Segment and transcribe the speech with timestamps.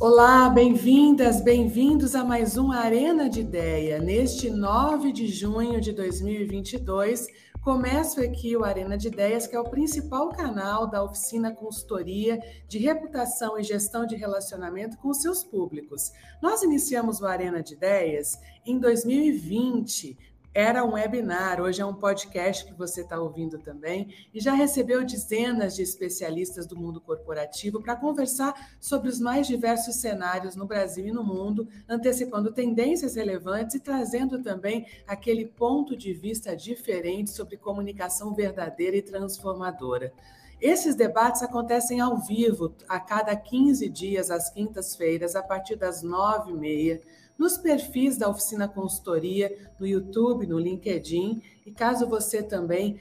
[0.00, 4.00] Olá, bem-vindas, bem-vindos a mais uma Arena de Ideia.
[4.00, 7.28] Neste 9 de junho de 2022,
[7.62, 12.78] começo aqui o Arena de Ideias, que é o principal canal da oficina consultoria de
[12.78, 16.10] reputação e gestão de relacionamento com seus públicos.
[16.42, 18.36] Nós iniciamos o Arena de Ideias
[18.66, 20.18] em 2020,
[20.54, 25.04] era um webinar, hoje é um podcast que você está ouvindo também, e já recebeu
[25.04, 31.08] dezenas de especialistas do mundo corporativo para conversar sobre os mais diversos cenários no Brasil
[31.08, 37.56] e no mundo, antecipando tendências relevantes e trazendo também aquele ponto de vista diferente sobre
[37.56, 40.12] comunicação verdadeira e transformadora.
[40.60, 46.52] Esses debates acontecem ao vivo, a cada 15 dias, às quintas-feiras, a partir das nove
[46.52, 47.00] e meia
[47.38, 51.42] nos perfis da Oficina Consultoria, no YouTube, no LinkedIn.
[51.66, 53.00] E caso você também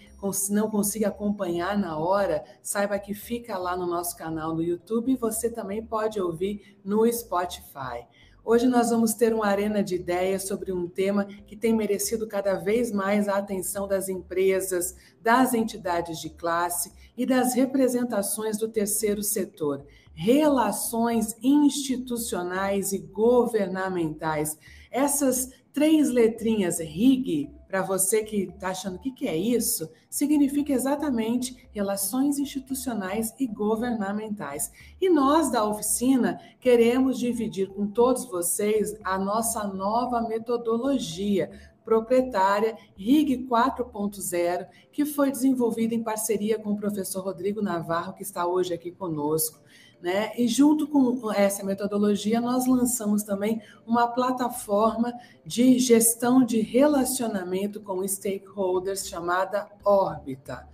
[0.50, 5.18] não consiga acompanhar na hora, saiba que fica lá no nosso canal no YouTube e
[5.18, 8.08] você também pode ouvir no Spotify.
[8.46, 12.56] Hoje nós vamos ter uma arena de ideias sobre um tema que tem merecido cada
[12.56, 19.24] vez mais a atenção das empresas, das entidades de classe e das representações do terceiro
[19.24, 24.58] setor relações institucionais e governamentais.
[24.92, 30.72] Essas três letrinhas RIG, para você que está achando o que, que é isso, significa
[30.72, 34.72] exatamente relações institucionais e governamentais.
[35.02, 41.50] E nós da oficina queremos dividir com todos vocês a nossa nova metodologia
[41.84, 48.46] proprietária RIG 4.0, que foi desenvolvida em parceria com o professor Rodrigo Navarro, que está
[48.46, 49.60] hoje aqui conosco.
[50.04, 50.34] Né?
[50.38, 55.14] E junto com essa metodologia, nós lançamos também uma plataforma
[55.46, 60.68] de gestão de relacionamento com stakeholders chamada Órbita.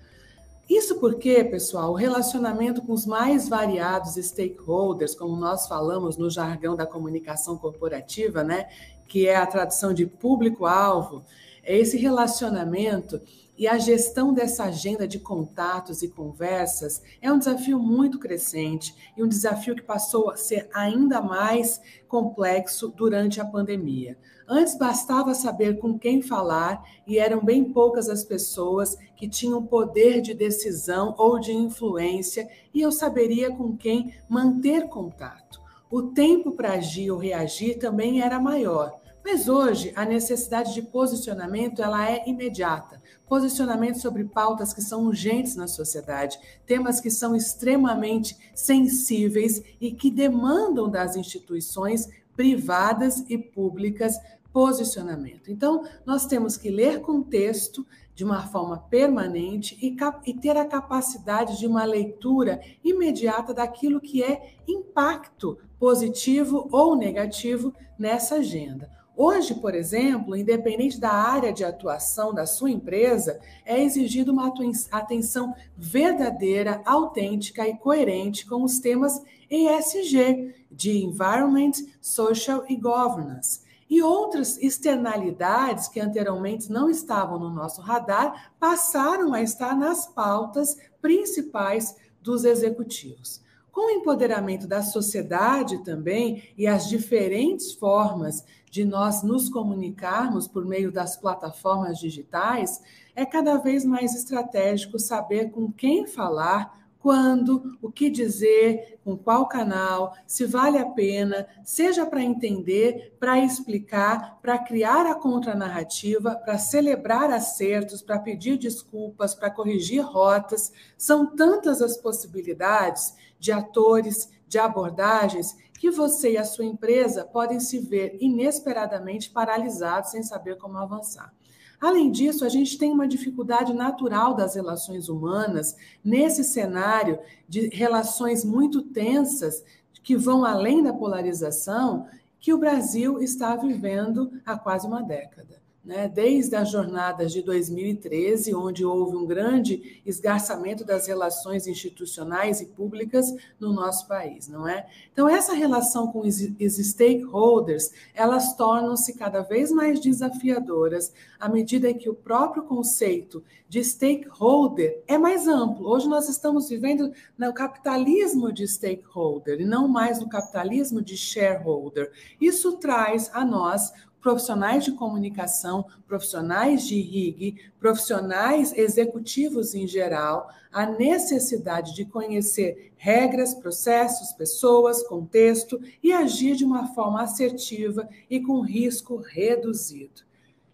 [0.68, 6.76] Isso porque, pessoal, o relacionamento com os mais variados stakeholders, como nós falamos no jargão
[6.76, 8.68] da comunicação corporativa, né,
[9.08, 11.24] que é a tradução de público-alvo,
[11.64, 13.22] é esse relacionamento
[13.60, 19.22] e a gestão dessa agenda de contatos e conversas é um desafio muito crescente e
[19.22, 24.18] um desafio que passou a ser ainda mais complexo durante a pandemia.
[24.48, 30.22] Antes bastava saber com quem falar e eram bem poucas as pessoas que tinham poder
[30.22, 35.60] de decisão ou de influência e eu saberia com quem manter contato.
[35.92, 38.98] O tempo para agir ou reagir também era maior.
[39.24, 42.99] Mas hoje a necessidade de posicionamento ela é imediata.
[43.30, 50.10] Posicionamento sobre pautas que são urgentes na sociedade, temas que são extremamente sensíveis e que
[50.10, 54.16] demandam das instituições privadas e públicas
[54.52, 55.52] posicionamento.
[55.52, 57.86] Então, nós temos que ler contexto
[58.16, 59.96] de uma forma permanente e,
[60.26, 67.74] e, ter a capacidade de uma leitura imediata daquilo que é impacto positivo ou negativo
[67.98, 68.99] nessa agenda.
[69.22, 74.50] Hoje, por exemplo, independente da área de atuação da sua empresa, é exigida uma
[74.92, 79.22] atenção verdadeira, autêntica e coerente com os temas
[79.52, 83.60] ESG, de Environment, Social e Governance.
[83.90, 90.78] E outras externalidades que anteriormente não estavam no nosso radar passaram a estar nas pautas
[91.02, 93.42] principais dos executivos.
[93.80, 100.66] Com o empoderamento da sociedade também e as diferentes formas de nós nos comunicarmos por
[100.66, 102.82] meio das plataformas digitais,
[103.16, 109.48] é cada vez mais estratégico saber com quem falar, quando, o que dizer, com qual
[109.48, 116.58] canal, se vale a pena, seja para entender, para explicar, para criar a contranarrativa, para
[116.58, 120.74] celebrar acertos, para pedir desculpas, para corrigir rotas.
[120.98, 127.60] São tantas as possibilidades de atores, de abordagens, que você e a sua empresa podem
[127.60, 131.34] se ver inesperadamente paralisados sem saber como avançar.
[131.80, 137.18] Além disso, a gente tem uma dificuldade natural das relações humanas nesse cenário
[137.48, 139.64] de relações muito tensas
[140.04, 142.06] que vão além da polarização
[142.40, 145.59] que o Brasil está vivendo há quase uma década
[146.08, 153.34] desde as jornadas de 2013, onde houve um grande esgarçamento das relações institucionais e públicas
[153.60, 154.88] no nosso país, não é?
[155.12, 162.10] Então, essa relação com os stakeholders, elas tornam-se cada vez mais desafiadoras à medida que
[162.10, 165.88] o próprio conceito de stakeholder é mais amplo.
[165.88, 172.12] Hoje nós estamos vivendo no capitalismo de stakeholder e não mais no capitalismo de shareholder.
[172.42, 180.86] Isso traz a nós profissionais de comunicação, profissionais de RIG, profissionais executivos em geral, a
[180.86, 188.62] necessidade de conhecer regras, processos, pessoas, contexto e agir de uma forma assertiva e com
[188.62, 190.22] risco reduzido.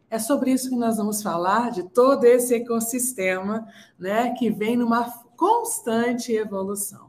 [0.10, 3.68] É sobre isso que nós vamos falar, de todo esse ecossistema
[3.98, 7.05] né, que vem numa constante evolução.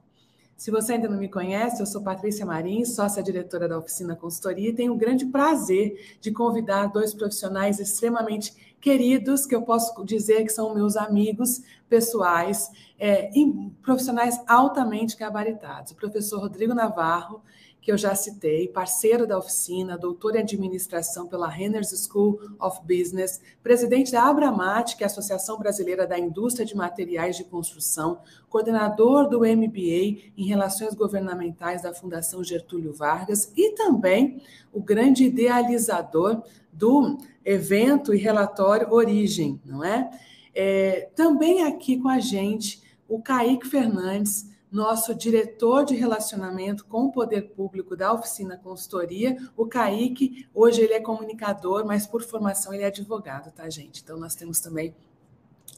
[0.57, 4.75] Se você ainda não me conhece, eu sou Patrícia Marins, sócia-diretora da Oficina Consultoria, e
[4.75, 10.49] tenho o grande prazer de convidar dois profissionais extremamente queridos, que eu posso dizer que
[10.49, 11.61] são meus amigos
[11.91, 13.31] pessoais, é,
[13.83, 15.93] profissionais altamente gabaritados.
[15.93, 17.43] O professor Rodrigo Navarro,
[17.81, 23.41] que eu já citei, parceiro da oficina, doutor em administração pela Renners School of Business,
[23.63, 28.19] presidente da Abramat, que é a Associação Brasileira da Indústria de Materiais de Construção,
[28.49, 36.43] coordenador do MBA em Relações Governamentais da Fundação Getúlio Vargas e também o grande idealizador
[36.73, 40.11] do evento e relatório Origem, não é?
[40.53, 47.11] é também aqui com a gente o Kaique Fernandes, nosso diretor de relacionamento com o
[47.11, 50.47] poder público da oficina consultoria, o Kaique.
[50.55, 54.03] Hoje ele é comunicador, mas por formação ele é advogado, tá, gente?
[54.03, 54.95] Então nós temos também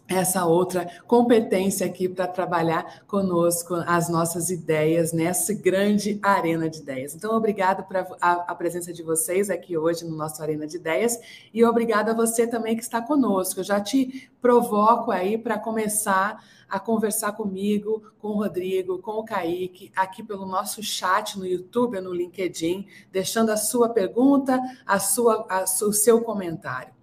[0.08, 7.14] essa outra competência aqui para trabalhar conosco as nossas ideias nessa grande arena de ideias.
[7.14, 11.18] Então, obrigado por a, a, presença de vocês aqui hoje no nosso Arena de Ideias
[11.52, 13.60] e obrigado a você também que está conosco.
[13.60, 19.24] Eu já te provoco aí para começar a conversar comigo, com o Rodrigo, com o
[19.24, 25.46] Kaique, aqui pelo nosso chat no YouTube, no LinkedIn, deixando a sua pergunta, a sua,
[25.48, 26.97] a, o seu comentário.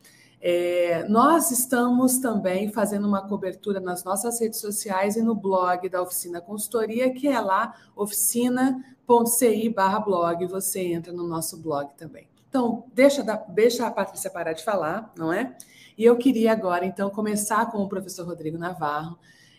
[0.47, 6.03] É, nós estamos também fazendo uma cobertura nas nossas redes sociais e no blog da
[6.03, 9.75] Oficina Consultoria, que é lá oficina.ci
[10.05, 10.45] blog.
[10.45, 12.27] Você entra no nosso blog também.
[12.47, 15.57] Então, deixa, deixa a Patrícia parar de falar, não é?
[15.97, 19.17] E eu queria agora, então, começar com o professor Rodrigo Navarro,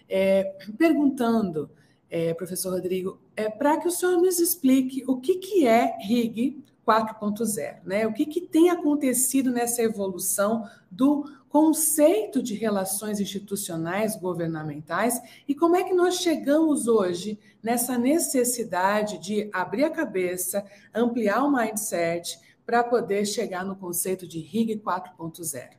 [0.09, 1.69] é, perguntando,
[2.09, 6.65] é, professor Rodrigo, é, para que o senhor nos explique o que, que é RIG
[6.87, 8.07] 4.0, né?
[8.07, 15.75] O que, que tem acontecido nessa evolução do conceito de relações institucionais governamentais e como
[15.75, 22.85] é que nós chegamos hoje nessa necessidade de abrir a cabeça, ampliar o mindset para
[22.85, 25.71] poder chegar no conceito de RIG 4.0.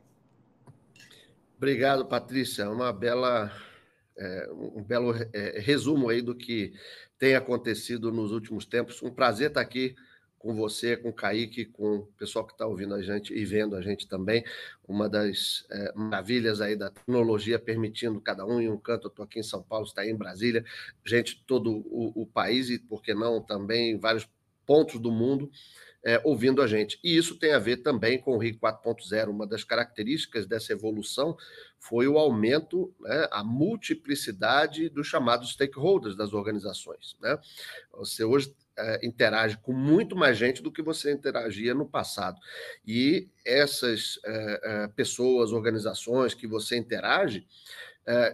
[1.56, 2.70] Obrigado, Patrícia.
[2.70, 3.50] Uma bela
[4.16, 6.72] é, um belo é, resumo aí do que
[7.18, 9.02] tem acontecido nos últimos tempos.
[9.02, 9.94] Um prazer estar aqui
[10.38, 13.74] com você, com o Kaique, com o pessoal que está ouvindo a gente e vendo
[13.74, 14.44] a gente também.
[14.86, 19.06] Uma das é, maravilhas aí da tecnologia permitindo cada um em um canto.
[19.06, 20.64] Eu estou aqui em São Paulo, está em Brasília,
[21.04, 24.28] gente todo o, o país e, por que não, também em vários
[24.64, 25.50] pontos do mundo
[26.04, 26.98] é, ouvindo a gente.
[27.02, 29.28] E isso tem a ver também com o RIC 4.0.
[29.28, 31.36] Uma das características dessa evolução
[31.78, 37.16] foi o aumento, né, a multiplicidade dos chamados stakeholders das organizações.
[37.20, 37.38] Né?
[37.92, 42.38] Você hoje é, interage com muito mais gente do que você interagia no passado.
[42.86, 47.46] E essas é, é, pessoas, organizações que você interage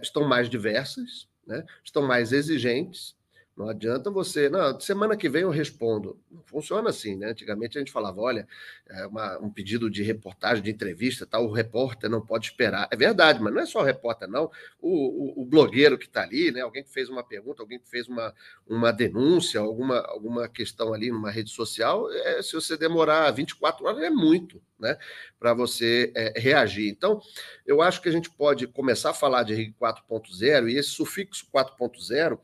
[0.01, 1.65] estão mais diversas, né?
[1.83, 3.13] estão mais exigentes
[3.55, 6.19] não adianta você, não, semana que vem eu respondo.
[6.29, 7.27] Não funciona assim, né?
[7.27, 8.45] Antigamente a gente falava, olha,
[8.85, 12.85] é uma, um pedido de reportagem, de entrevista, tal, o repórter não pode esperar.
[12.91, 14.51] É verdade, mas não é só o repórter, não.
[14.77, 16.61] O, o, o blogueiro que está ali, né?
[16.61, 18.33] Alguém que fez uma pergunta, alguém que fez uma,
[18.67, 24.03] uma denúncia, alguma, alguma questão ali numa rede social, é, se você demorar 24 horas,
[24.03, 24.97] é muito, né?
[25.39, 26.89] Para você é, reagir.
[26.89, 27.21] Então,
[27.65, 31.47] eu acho que a gente pode começar a falar de RIG 4.0 e esse sufixo
[31.53, 32.37] 4.0.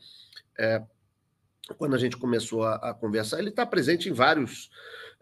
[0.58, 0.82] É,
[1.78, 4.70] quando a gente começou a, a conversar, ele está presente em vários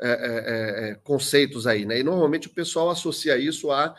[0.02, 2.00] é, é, é, conceitos aí, né?
[2.00, 3.94] E normalmente o pessoal associa isso a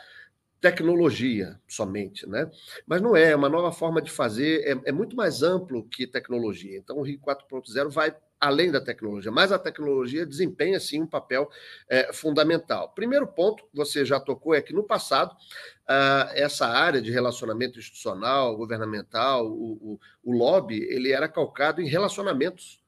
[0.61, 2.51] tecnologia somente, né?
[2.87, 6.07] Mas não é, é uma nova forma de fazer, é, é muito mais amplo que
[6.07, 6.77] tecnologia.
[6.79, 11.51] Então o RIC 4.0 vai além da tecnologia, mas a tecnologia desempenha sim um papel
[11.89, 12.89] é, fundamental.
[12.95, 18.57] Primeiro ponto, você já tocou, é que no passado uh, essa área de relacionamento institucional,
[18.57, 22.80] governamental, o, o, o lobby, ele era calcado em relacionamentos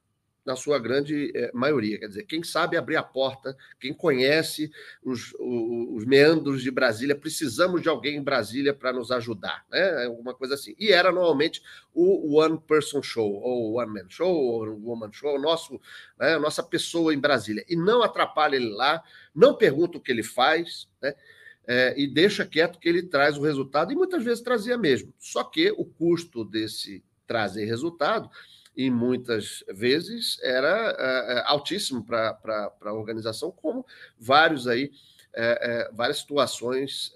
[0.45, 1.97] na sua grande eh, maioria.
[1.97, 4.71] Quer dizer, quem sabe abrir a porta, quem conhece
[5.03, 10.05] os, os, os meandros de Brasília, precisamos de alguém em Brasília para nos ajudar, né?
[10.05, 10.75] Alguma coisa assim.
[10.77, 11.61] E era normalmente
[11.93, 15.79] o One Person Show, ou One Man Show, ou Woman Show, nosso,
[16.19, 17.63] né, nossa pessoa em Brasília.
[17.69, 19.01] E não atrapalha ele lá,
[19.33, 21.13] não pergunta o que ele faz, né?
[21.65, 25.13] É, e deixa quieto que ele traz o resultado, e muitas vezes trazia mesmo.
[25.17, 28.29] Só que o custo desse trazer resultado
[28.75, 32.37] e muitas vezes era uh, altíssimo para
[32.81, 33.85] a organização, como
[34.17, 34.91] vários aí
[35.35, 37.11] é, várias situações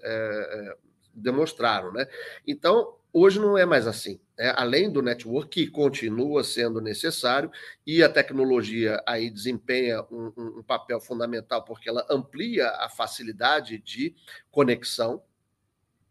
[1.14, 1.92] demonstraram.
[1.92, 2.06] Né?
[2.46, 4.20] Então, hoje não é mais assim.
[4.38, 4.52] Né?
[4.56, 7.50] Além do network, que continua sendo necessário,
[7.86, 14.14] e a tecnologia aí desempenha um, um papel fundamental, porque ela amplia a facilidade de
[14.50, 15.22] conexão,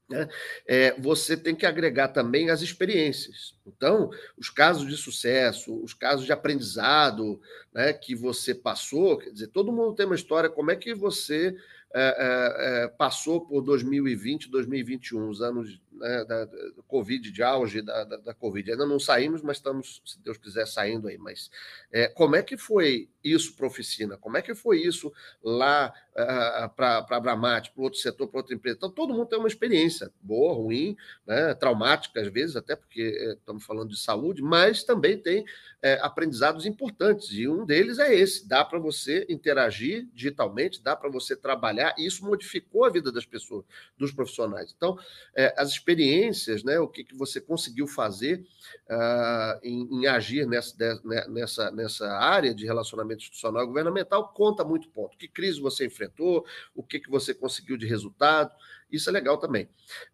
[0.09, 0.27] né?
[0.65, 3.55] É, você tem que agregar também as experiências.
[3.65, 7.41] Então, os casos de sucesso, os casos de aprendizado
[7.73, 11.55] né, que você passou, quer dizer, todo mundo tem uma história, como é que você
[11.93, 17.81] é, é, é passou por 2020, 2021, os anos né, da, da, Covid, de auge
[17.81, 18.71] da, da, da, Covid.
[18.71, 21.17] Ainda não saímos, mas estamos, se Deus quiser, saindo aí.
[21.17, 21.49] Mas
[21.91, 24.17] é, como é que foi isso para oficina?
[24.17, 25.11] Como é que foi isso
[25.43, 28.77] lá uh, para a Bramate, para outro setor, para outra empresa?
[28.77, 33.33] Então, todo mundo tem uma experiência boa, ruim, né, traumática às vezes, até porque é,
[33.33, 35.45] estamos falando de saúde, mas também tem
[35.81, 41.09] é, aprendizados importantes, e um deles é esse: dá para você interagir digitalmente, dá para
[41.09, 43.65] você trabalhar, e isso modificou a vida das pessoas,
[43.97, 44.73] dos profissionais.
[44.75, 44.97] Então,
[45.35, 45.86] é, as experiências,
[46.63, 48.45] né, o que, que você conseguiu fazer
[48.89, 50.75] uh, em, em, agir nessa,
[51.05, 55.17] né, nessa, nessa área de relacionamento institucional e governamental, conta muito ponto.
[55.17, 58.51] Que crise você enfrentou, o que, que você conseguiu de resultado,
[58.91, 59.65] isso é legal também.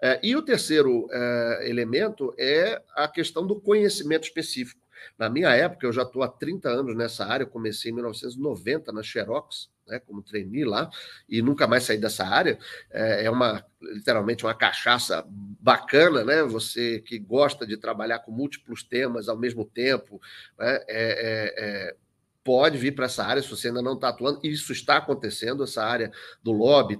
[0.02, 4.83] Uh, e o terceiro uh, elemento é a questão do conhecimento específico.
[5.18, 8.92] Na minha época, eu já estou há 30 anos nessa área, eu comecei em 1990
[8.92, 10.90] na Xerox, né, como trainee lá,
[11.28, 12.58] e nunca mais saí dessa área.
[12.90, 16.44] É, é uma, literalmente, uma cachaça bacana, né?
[16.44, 20.22] Você que gosta de trabalhar com múltiplos temas ao mesmo tempo,
[20.58, 20.76] né?
[20.76, 21.54] É, é,
[21.90, 21.96] é
[22.44, 24.40] pode vir para essa área se você ainda não está atuando.
[24.44, 26.12] Isso está acontecendo, essa área
[26.44, 27.00] do lobby,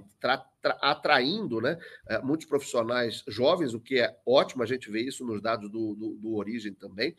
[0.80, 5.42] atraindo né, eh, muitos profissionais jovens, o que é ótimo, a gente vê isso nos
[5.42, 7.14] dados do, do, do Origem também.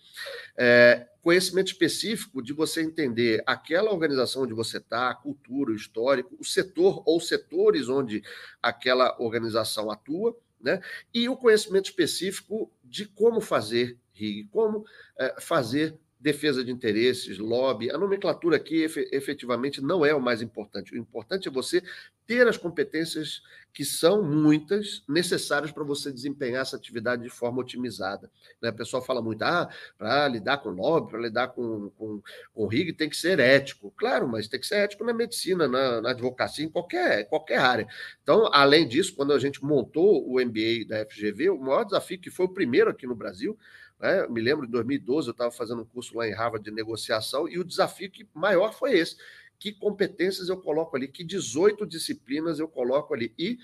[0.58, 6.36] É, conhecimento específico de você entender aquela organização onde você está, a cultura, o histórico,
[6.39, 8.24] o setor ou setores onde
[8.62, 10.82] aquela organização atua, né?
[11.13, 14.86] E o conhecimento específico de como fazer RIG, como
[15.20, 17.91] é, fazer defesa de interesses, lobby.
[17.91, 20.91] A nomenclatura aqui efetivamente não é o mais importante.
[20.91, 21.84] O importante é você
[22.25, 28.32] ter as competências que são muitas necessárias para você desempenhar essa atividade de forma otimizada.
[28.60, 28.72] Né?
[28.72, 32.20] O pessoal fala muito, ah, para lidar com lobby, para lidar com, com,
[32.55, 33.94] com RIG, tem que ser ético.
[33.96, 37.88] Claro, mas tem que ser ético na medicina, na, na advocacia, em qualquer, qualquer área.
[38.24, 42.32] Então, além disso, quando a gente montou o MBA da FGV, o maior desafio, que
[42.32, 43.55] foi o primeiro aqui no Brasil,
[44.00, 44.28] né?
[44.28, 47.58] Me lembro, em 2012, eu estava fazendo um curso lá em Harvard de negociação e
[47.58, 49.18] o desafio que maior foi esse.
[49.58, 51.08] Que competências eu coloco ali?
[51.08, 53.34] Que 18 disciplinas eu coloco ali?
[53.38, 53.58] E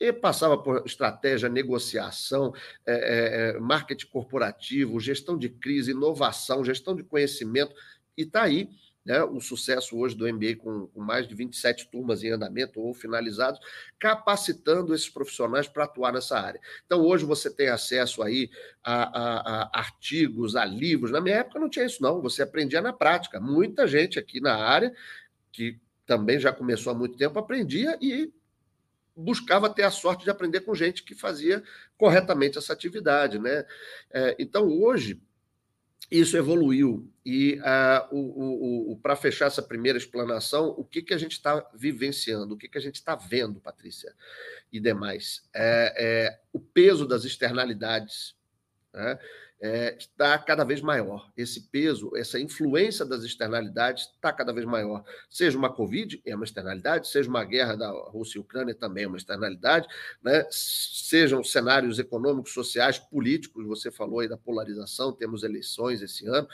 [0.00, 2.54] e passava por estratégia, negociação,
[2.86, 7.74] é, é, é marketing corporativo, gestão de crise, inovação, gestão de conhecimento,
[8.16, 8.68] e está aí
[9.08, 12.92] né, o sucesso hoje do MBA com, com, mais de 27 turmas em andamento ou
[12.92, 13.58] finalizados,
[13.98, 16.60] capacitando esses profissionais para atuar nessa área.
[16.84, 18.50] Então, hoje você tem acesso aí
[18.84, 21.10] a, a, a, artigos, a livros.
[21.10, 22.20] Na minha época não tinha isso, não.
[22.20, 23.40] Você aprendia na prática.
[23.40, 24.94] Muita gente aqui na área,
[25.50, 28.30] que também já começou há muito tempo, aprendia e
[29.16, 31.62] buscava ter a sorte de aprender com gente que fazia
[31.96, 33.38] corretamente essa atividade.
[33.38, 33.64] Né?
[34.10, 35.18] É, então, hoje,
[36.10, 37.10] isso evoluiu.
[37.24, 41.32] E uh, o, o, o para fechar essa primeira explanação, o que, que a gente
[41.32, 44.14] está vivenciando, o que, que a gente está vendo, Patrícia
[44.72, 45.42] e demais?
[45.54, 48.34] É, é, o peso das externalidades.
[48.92, 49.18] Né?
[49.60, 51.30] É, está cada vez maior.
[51.36, 55.04] Esse peso, essa influência das externalidades está cada vez maior.
[55.28, 59.08] Seja uma Covid, é uma externalidade, seja uma guerra da Rússia e Ucrânia, também é
[59.08, 59.88] uma externalidade,
[60.22, 60.46] né?
[60.50, 66.48] sejam cenários econômicos, sociais, políticos, você falou aí da polarização, temos eleições esse ano,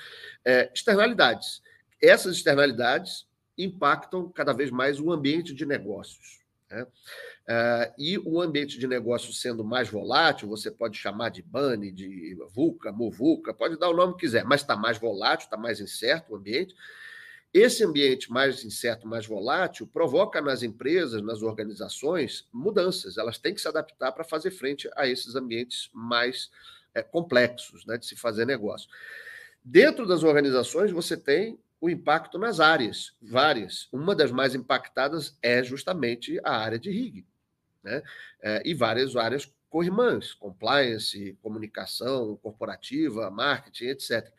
[0.45, 1.63] é, externalidades.
[2.01, 6.43] Essas externalidades impactam cada vez mais o ambiente de negócios.
[6.71, 6.87] Né?
[7.45, 12.35] Uh, e o ambiente de negócio sendo mais volátil, você pode chamar de BANI, de
[12.55, 16.33] VUCA, MUVUCA, pode dar o nome que quiser, mas está mais volátil, está mais incerto
[16.33, 16.75] o ambiente.
[17.53, 23.19] Esse ambiente mais incerto, mais volátil, provoca nas empresas, nas organizações, mudanças.
[23.19, 26.51] Elas têm que se adaptar para fazer frente a esses ambientes mais
[26.95, 28.89] é, complexos né, de se fazer negócio.
[29.63, 33.87] Dentro das organizações, você tem o impacto nas áreas, várias.
[33.93, 37.27] Uma das mais impactadas é justamente a área de RIG
[37.85, 38.03] né?
[38.43, 44.33] É, e várias áreas co-irmãs, compliance, comunicação corporativa, marketing, etc.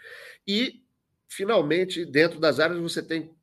[0.47, 0.81] E,
[1.27, 3.35] finalmente, dentro das áreas você tem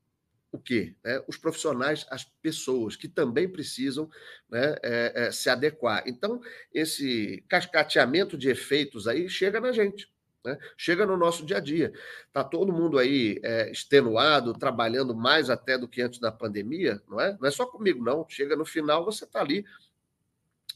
[0.50, 0.94] o quê?
[1.04, 4.08] É, os profissionais, as pessoas que também precisam
[4.50, 6.02] né, é, é, se adequar.
[6.06, 6.40] Então,
[6.72, 10.10] esse cascateamento de efeitos aí chega na gente.
[10.44, 10.58] Né?
[10.76, 11.92] Chega no nosso dia a dia.
[12.26, 17.20] Está todo mundo aí é, extenuado, trabalhando mais até do que antes da pandemia, não
[17.20, 17.36] é?
[17.40, 18.26] Não é só comigo, não.
[18.28, 19.64] Chega no final, você está ali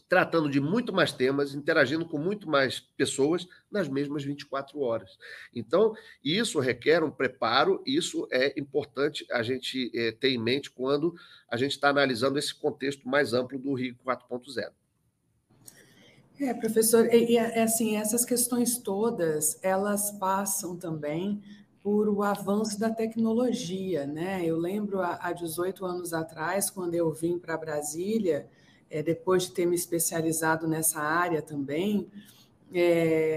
[0.09, 5.19] tratando de muito mais temas, interagindo com muito mais pessoas nas mesmas 24 horas.
[5.55, 11.15] Então, isso requer um preparo, isso é importante a gente é, ter em mente quando
[11.51, 14.71] a gente está analisando esse contexto mais amplo do Rio 4.0.
[16.39, 21.43] É, professor, e, e assim, essas questões todas, elas passam também
[21.83, 24.45] por o avanço da tecnologia, né?
[24.45, 28.49] Eu lembro há 18 anos atrás, quando eu vim para Brasília,
[28.91, 32.09] é, depois de ter me especializado nessa área também,
[32.73, 33.37] é,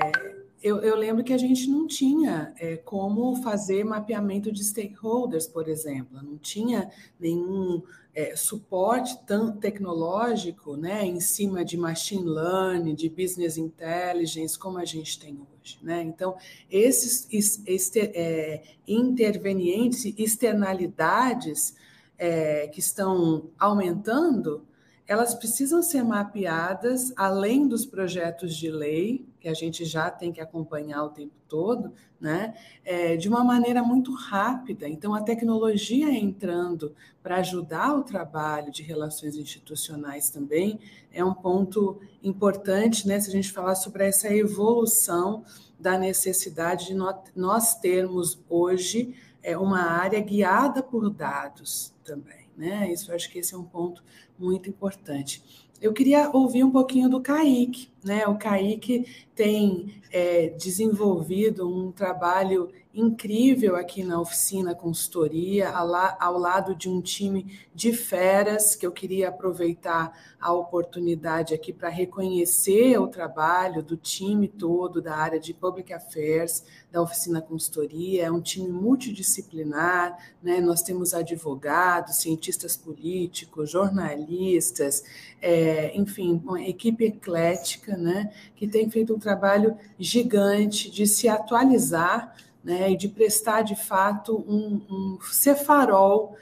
[0.62, 5.70] eu, eu, lembro que a gente não tinha é, como fazer mapeamento de stakeholders, por
[5.70, 7.82] exemplo, não tinha nenhum
[8.14, 14.86] é, suporte tão tecnológico né, em cima de machine learning, de business intelligence, como a
[14.86, 15.80] gente tem hoje.
[15.82, 16.02] Né?
[16.04, 16.36] Então,
[16.70, 17.28] esses
[17.66, 21.76] este, é, intervenientes, externalidades
[22.18, 24.68] é, que estão aumentando,
[25.10, 30.40] elas precisam ser mapeadas além dos projetos de lei, que a gente já tem que
[30.40, 32.54] acompanhar o tempo todo, né?
[32.86, 34.88] É, de uma maneira muito rápida.
[34.88, 40.80] Então, a tecnologia entrando para ajudar o trabalho de relações institucionais também
[41.12, 43.20] é um ponto importante, né?
[43.20, 45.44] Se a gente falar sobre essa evolução
[45.80, 46.96] da necessidade de
[47.36, 52.48] nós termos hoje é, uma área guiada por dados também.
[52.60, 52.92] Né?
[52.92, 54.04] Isso acho que esse é um ponto
[54.40, 55.44] muito importante.
[55.82, 57.90] Eu queria ouvir um pouquinho do Kaique.
[58.04, 58.26] Né?
[58.28, 59.06] O Kaique
[59.36, 67.46] tem é, desenvolvido um trabalho incrível aqui na oficina consultoria, ao lado de um time
[67.74, 74.48] de feras, que eu queria aproveitar a oportunidade aqui para reconhecer o trabalho do time
[74.48, 78.26] todo da área de Public Affairs, da oficina consultoria.
[78.26, 80.60] É um time multidisciplinar, né?
[80.60, 85.04] nós temos advogados, cientistas políticos, jornalistas,
[85.42, 88.32] é, enfim, uma equipe eclética, né?
[88.56, 94.38] que tem feito um trabalho gigante de se atualizar né, e de prestar de fato
[94.48, 96.36] um, um ser farol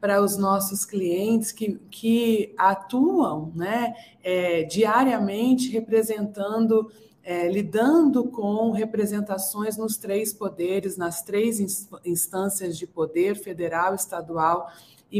[0.00, 6.90] para os nossos clientes que, que atuam né, é, diariamente representando,
[7.22, 11.60] é, lidando com representações nos três poderes, nas três
[12.04, 14.70] instâncias de poder, federal, estadual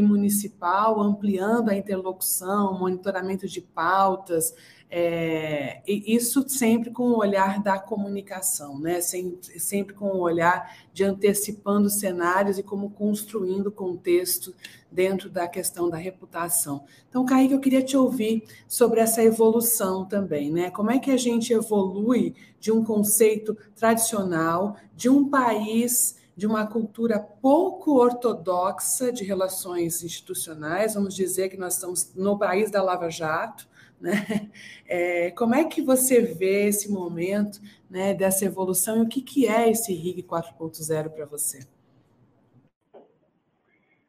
[0.01, 4.53] municipal, ampliando a interlocução, monitoramento de pautas,
[4.89, 9.01] é, isso sempre com o olhar da comunicação, né?
[9.01, 14.53] sempre, sempre com o olhar de antecipando cenários e como construindo contexto
[14.91, 16.85] dentro da questão da reputação.
[17.09, 20.71] Então, Kaique, eu queria te ouvir sobre essa evolução também, né?
[20.71, 26.67] Como é que a gente evolui de um conceito tradicional, de um país de uma
[26.67, 33.09] cultura pouco ortodoxa de relações institucionais, vamos dizer que nós estamos no país da Lava
[33.09, 33.67] Jato,
[33.99, 34.51] né?
[34.87, 39.47] É, como é que você vê esse momento né, dessa evolução e o que, que
[39.47, 41.65] é esse RIG 4.0 para você?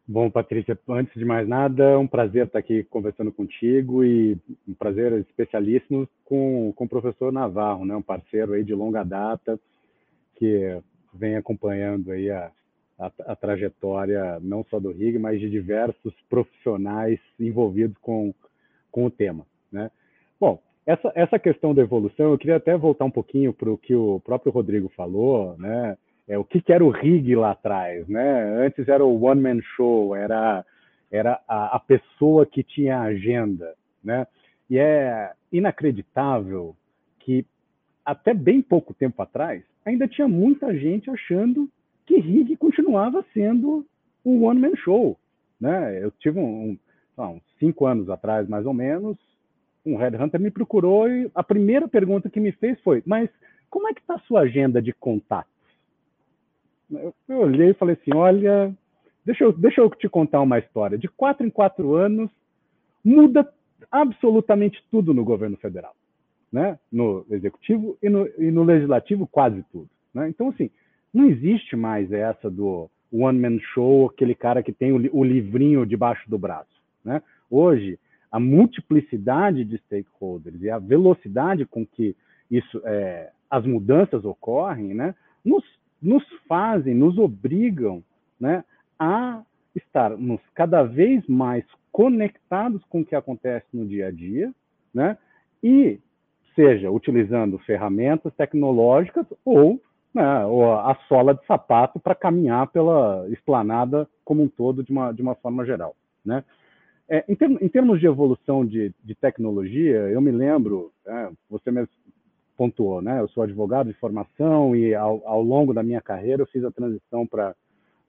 [0.07, 5.15] Bom, Patrícia, antes de mais nada, um prazer estar aqui conversando contigo e um prazer
[5.15, 9.59] especialíssimo com, com o professor Navarro, né, um parceiro aí de longa data
[10.37, 10.79] que
[11.19, 12.51] vem acompanhando aí a,
[12.99, 18.35] a, a trajetória não só do RIG, mas de diversos profissionais envolvidos com,
[18.91, 19.47] com o tema.
[19.71, 19.91] Né?
[20.39, 23.95] Bom, essa, essa questão da evolução, eu queria até voltar um pouquinho para o que
[23.95, 25.99] o próprio Rodrigo falou, né?
[26.29, 28.65] É, o que, que era o rig lá atrás, né?
[28.65, 30.65] Antes era o one man show, era
[31.11, 34.27] era a, a pessoa que tinha a agenda, né?
[34.69, 36.77] E é inacreditável
[37.21, 37.45] que
[38.05, 41.71] até bem pouco tempo atrás ainda tinha muita gente achando
[42.05, 43.87] que rig continuava sendo
[44.25, 45.17] um one man show,
[45.61, 46.05] né?
[46.05, 46.77] Eu tive um,
[47.17, 49.17] um, uns cinco anos atrás, mais ou menos,
[49.85, 53.31] um headhunter me procurou e a primeira pergunta que me fez foi: mas
[53.71, 55.53] como é que está a sua agenda de contatos?
[56.91, 58.75] Eu, eu olhei e falei assim: olha,
[59.25, 60.99] deixa eu, deixa eu te contar uma história.
[60.99, 62.29] De quatro em quatro anos,
[63.05, 63.49] muda
[63.91, 65.95] absolutamente tudo no governo federal,
[66.53, 66.79] né?
[66.91, 69.89] No executivo e no, e no legislativo quase tudo.
[70.15, 70.29] Né?
[70.29, 70.71] Então assim,
[71.13, 75.87] não existe mais essa do one man show, aquele cara que tem o, o livrinho
[75.87, 77.23] debaixo do braço, né?
[77.51, 77.99] Hoje
[78.31, 82.15] a multiplicidade de stakeholders e a velocidade com que
[82.51, 85.65] isso, é, as mudanças ocorrem, né, nos,
[86.03, 88.03] nos fazem, nos obrigam
[88.39, 88.65] né,
[88.99, 89.43] a
[89.75, 94.53] estarmos cada vez mais conectados com o que acontece no dia a dia,
[94.93, 95.17] né,
[95.63, 95.99] e
[96.57, 99.81] seja utilizando ferramentas tecnológicas ou,
[100.13, 105.13] né, ou a sola de sapato para caminhar pela esplanada como um todo de uma,
[105.13, 105.95] de uma forma geral.
[106.25, 106.43] Né?
[107.09, 111.71] É, em, term, em, termos de evolução de, de tecnologia, eu me lembro, é, você
[111.71, 111.91] mesmo
[112.57, 113.21] pontuou, né?
[113.21, 116.71] Eu sou advogado de formação e ao, ao longo da minha carreira eu fiz a
[116.71, 117.55] transição para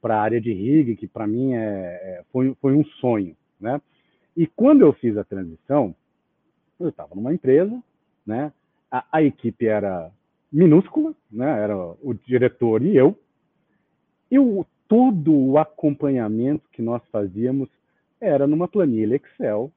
[0.01, 3.81] para a área de RIG, que para mim é, é, foi, foi um sonho, né?
[4.35, 5.95] E quando eu fiz a transição,
[6.79, 7.81] eu estava numa empresa,
[8.27, 8.51] né?
[8.91, 10.11] A, a, equipe era
[10.51, 11.63] minúscula, né?
[11.63, 13.17] Era o diretor e eu.
[14.29, 17.69] E o, todo o acompanhamento que nós fazíamos
[18.19, 19.71] era numa planilha Excel,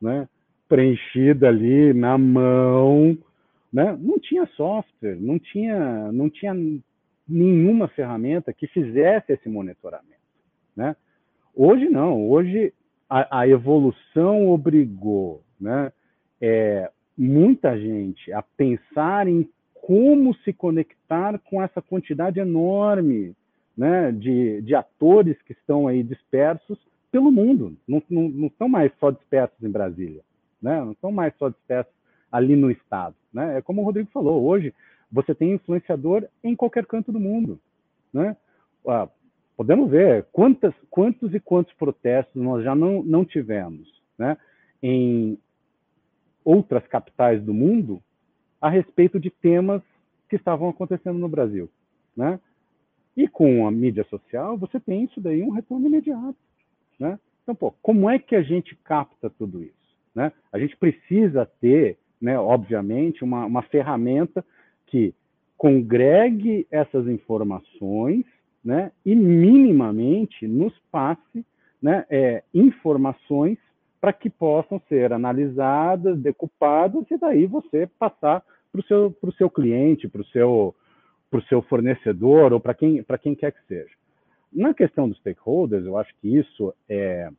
[0.00, 0.28] né?
[0.68, 3.18] Preenchida ali na mão,
[3.72, 3.96] né?
[4.00, 6.54] Não tinha software, não tinha, não tinha
[7.28, 10.08] nenhuma ferramenta que fizesse esse monitoramento.
[10.74, 10.96] Né?
[11.54, 12.72] Hoje não, hoje
[13.08, 15.92] a, a evolução obrigou né,
[16.40, 23.34] é, muita gente a pensar em como se conectar com essa quantidade enorme
[23.76, 26.78] né, de, de atores que estão aí dispersos
[27.10, 27.76] pelo mundo.
[27.86, 30.22] Não, não, não estão mais só dispersos em Brasília,
[30.62, 30.78] né?
[30.80, 31.92] não estão mais só dispersos
[32.30, 33.16] ali no Estado.
[33.32, 33.58] Né?
[33.58, 34.72] É como o Rodrigo falou, hoje
[35.10, 37.58] você tem influenciador em qualquer canto do mundo.
[38.12, 38.36] Né?
[38.86, 39.08] Ah,
[39.56, 44.36] podemos ver quantas, quantos e quantos protestos nós já não, não tivemos né?
[44.82, 45.38] em
[46.48, 48.02] outras capitais do mundo
[48.58, 49.82] a respeito de temas
[50.30, 51.68] que estavam acontecendo no Brasil.
[52.16, 52.40] Né?
[53.14, 56.38] E com a mídia social, você tem isso daí um retorno imediato.
[56.98, 57.18] Né?
[57.42, 59.74] Então, pô, como é que a gente capta tudo isso?
[60.14, 60.32] Né?
[60.50, 64.42] A gente precisa ter, né, obviamente, uma, uma ferramenta
[64.86, 65.14] que
[65.54, 68.24] congregue essas informações
[68.64, 71.44] né, e minimamente nos passe
[71.82, 73.58] né, é, informações
[74.00, 80.08] para que possam ser analisadas, decupadas, e daí você passar para o seu, seu cliente,
[80.08, 80.74] para o seu,
[81.48, 83.90] seu fornecedor ou para quem, quem quer que seja.
[84.52, 87.30] Na questão dos stakeholders, eu acho que isso é,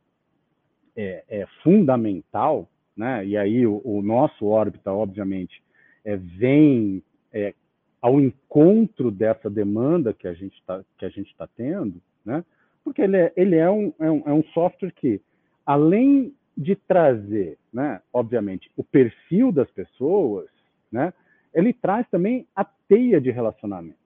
[0.96, 3.24] é, é fundamental, né?
[3.24, 5.62] e aí o, o nosso órbita, obviamente,
[6.04, 7.54] é, vem é,
[8.00, 10.82] ao encontro dessa demanda que a gente está
[11.16, 12.44] está tendo, né?
[12.82, 15.20] Porque ele é, ele é um, é um, é um software que,
[15.66, 20.48] além de trazer, né, obviamente, o perfil das pessoas,
[20.90, 21.12] né,
[21.54, 24.00] ele traz também a teia de relacionamentos.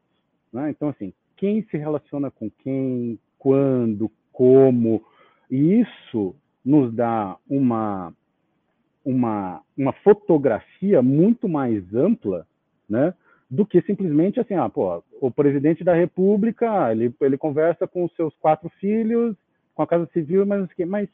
[0.53, 0.71] Né?
[0.71, 5.03] Então, assim, quem se relaciona com quem, quando, como,
[5.51, 8.15] e isso nos dá uma,
[9.05, 12.47] uma, uma fotografia muito mais ampla
[12.89, 13.13] né,
[13.51, 18.15] do que simplesmente assim, ah, pô, o presidente da República, ele, ele conversa com os
[18.15, 19.37] seus quatro filhos,
[19.75, 21.09] com a Casa Civil, mas, mas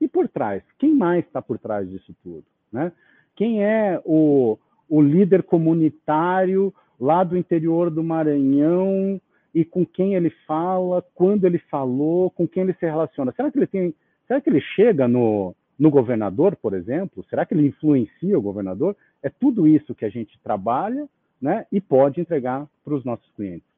[0.00, 0.62] e por trás?
[0.78, 2.44] Quem mais está por trás disso tudo?
[2.72, 2.92] Né?
[3.34, 9.20] Quem é o, o líder comunitário lá do interior do Maranhão
[9.54, 13.32] e com quem ele fala, quando ele falou, com quem ele se relaciona?
[13.32, 13.94] Será que ele tem,
[14.26, 17.24] será que ele chega no, no governador, por exemplo?
[17.28, 18.96] Será que ele influencia o governador?
[19.22, 21.08] É tudo isso que a gente trabalha
[21.40, 23.75] né, e pode entregar para os nossos clientes.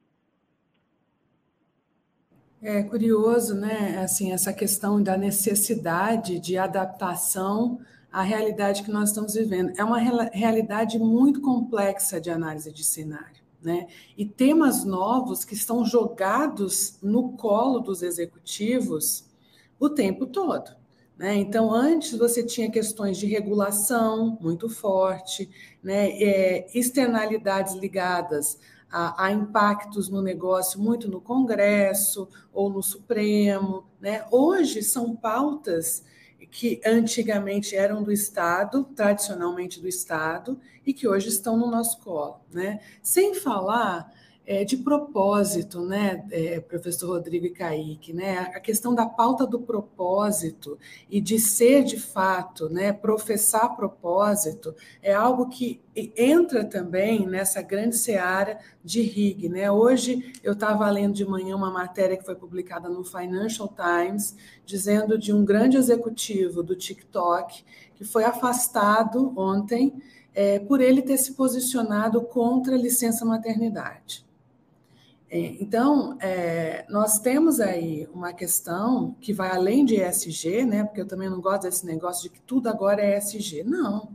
[2.61, 3.99] É curioso, né?
[4.03, 7.79] Assim, essa questão da necessidade de adaptação
[8.11, 9.71] à realidade que nós estamos vivendo.
[9.77, 13.87] É uma realidade muito complexa de análise de cenário, né?
[14.17, 19.23] E temas novos que estão jogados no colo dos executivos
[19.79, 20.77] o tempo todo.
[21.17, 21.35] Né?
[21.35, 25.49] Então, antes você tinha questões de regulação muito forte,
[25.81, 26.09] né?
[26.21, 28.59] É, externalidades ligadas
[28.91, 33.87] a, a, impactos no negócio muito no Congresso ou no Supremo.
[33.99, 34.25] Né?
[34.31, 36.03] Hoje são pautas
[36.51, 42.41] que antigamente eram do Estado, tradicionalmente do Estado, e que hoje estão no nosso colo.
[42.51, 42.79] Né?
[43.03, 44.11] Sem falar
[44.45, 49.59] é, de propósito, né, é, professor Rodrigo e Kaique, né, a questão da pauta do
[49.59, 54.73] propósito e de ser de fato, né, professar propósito,
[55.03, 59.49] é algo que entra também nessa grande seara de RIG.
[59.49, 59.69] Né?
[59.69, 65.17] Hoje eu estava lendo de manhã uma matéria que foi publicada no Financial Times, dizendo
[65.17, 70.01] de um grande executivo do TikTok que foi afastado ontem
[70.33, 74.28] é, por ele ter se posicionado contra a licença maternidade.
[75.31, 80.83] É, então, é, nós temos aí uma questão que vai além de ESG, né?
[80.83, 83.63] Porque eu também não gosto desse negócio de que tudo agora é ESG.
[83.63, 84.09] Não.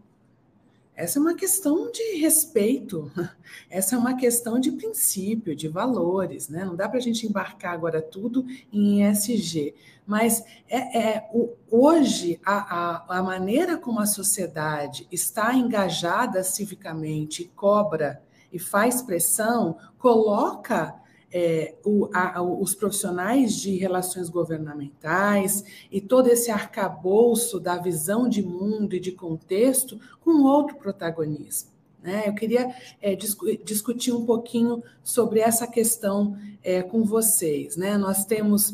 [0.96, 3.10] Essa é uma questão de respeito,
[3.68, 6.64] essa é uma questão de princípio, de valores, né?
[6.64, 9.74] Não dá para a gente embarcar agora tudo em ESG,
[10.06, 17.50] mas é, é o, hoje a, a, a maneira como a sociedade está engajada civicamente,
[17.56, 18.22] cobra
[18.52, 20.94] e faz pressão, coloca
[21.36, 28.40] é, o, a, os profissionais de relações governamentais e todo esse arcabouço da visão de
[28.40, 31.70] mundo e de contexto com outro protagonismo.
[32.00, 32.22] Né?
[32.28, 37.76] Eu queria é, discu discutir um pouquinho sobre essa questão é, com vocês.
[37.76, 37.98] Né?
[37.98, 38.72] Nós temos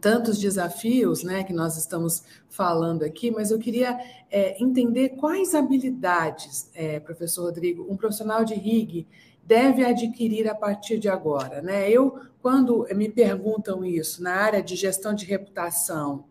[0.00, 3.98] tantos desafios né, que nós estamos falando aqui, mas eu queria
[4.30, 9.06] é, entender quais habilidades, é, professor Rodrigo, um profissional de RIG
[9.46, 11.60] deve adquirir a partir de agora.
[11.60, 11.90] Né?
[11.90, 16.24] Eu, quando me perguntam isso na área de gestão de reputação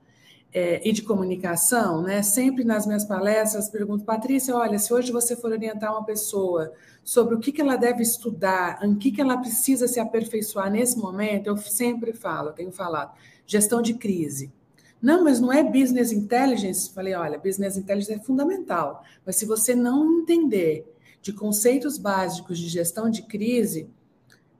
[0.54, 5.36] é, e de comunicação, né, sempre nas minhas palestras pergunto, Patrícia, olha, se hoje você
[5.36, 6.72] for orientar uma pessoa
[7.04, 10.98] sobre o que, que ela deve estudar, em que, que ela precisa se aperfeiçoar nesse
[10.98, 13.14] momento, eu sempre falo, eu tenho falado,
[13.48, 14.52] gestão de crise.
[15.02, 16.90] Não, mas não é business intelligence.
[16.94, 20.93] Falei, olha, business intelligence é fundamental, mas se você não entender
[21.24, 23.90] de conceitos básicos de gestão de crise,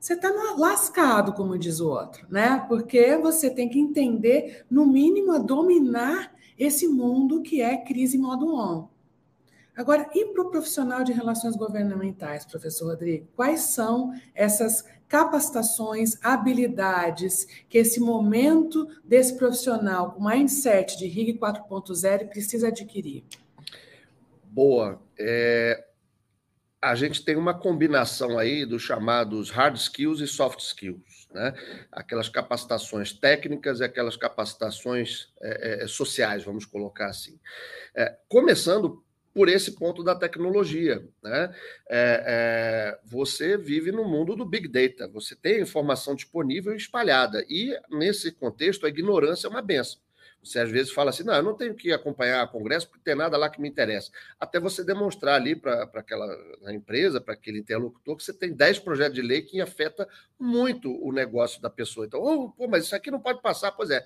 [0.00, 2.64] você está lascado, como diz o outro, né?
[2.68, 8.54] Porque você tem que entender, no mínimo, a dominar esse mundo que é crise modo
[8.54, 8.88] on.
[9.76, 13.26] Agora, e para o profissional de relações governamentais, professor Rodrigo?
[13.34, 22.28] Quais são essas capacitações, habilidades que esse momento desse profissional com mindset de RIG 4.0
[22.28, 23.24] precisa adquirir?
[24.44, 25.02] Boa.
[25.18, 25.84] É,
[26.84, 31.54] a gente tem uma combinação aí dos chamados hard skills e soft skills, né?
[31.90, 37.40] Aquelas capacitações técnicas e aquelas capacitações é, é, sociais, vamos colocar assim.
[37.96, 41.54] É, começando por esse ponto da tecnologia, né?
[41.88, 47.44] É, é, você vive no mundo do big data, você tem informação disponível e espalhada
[47.48, 50.03] e nesse contexto a ignorância é uma benção.
[50.44, 53.14] Você às vezes fala assim: não, eu não tenho que acompanhar a congresso porque tem
[53.14, 54.10] nada lá que me interessa.
[54.38, 56.36] Até você demonstrar ali para aquela
[56.68, 60.06] empresa, para aquele interlocutor, que você tem 10 projetos de lei que afeta
[60.38, 62.06] muito o negócio da pessoa.
[62.06, 63.72] Então, oh, pô, mas isso aqui não pode passar.
[63.72, 64.04] Pois é,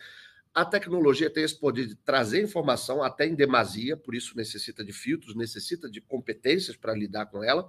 [0.54, 4.92] a tecnologia tem esse poder de trazer informação até em demasia, por isso necessita de
[4.92, 7.68] filtros, necessita de competências para lidar com ela,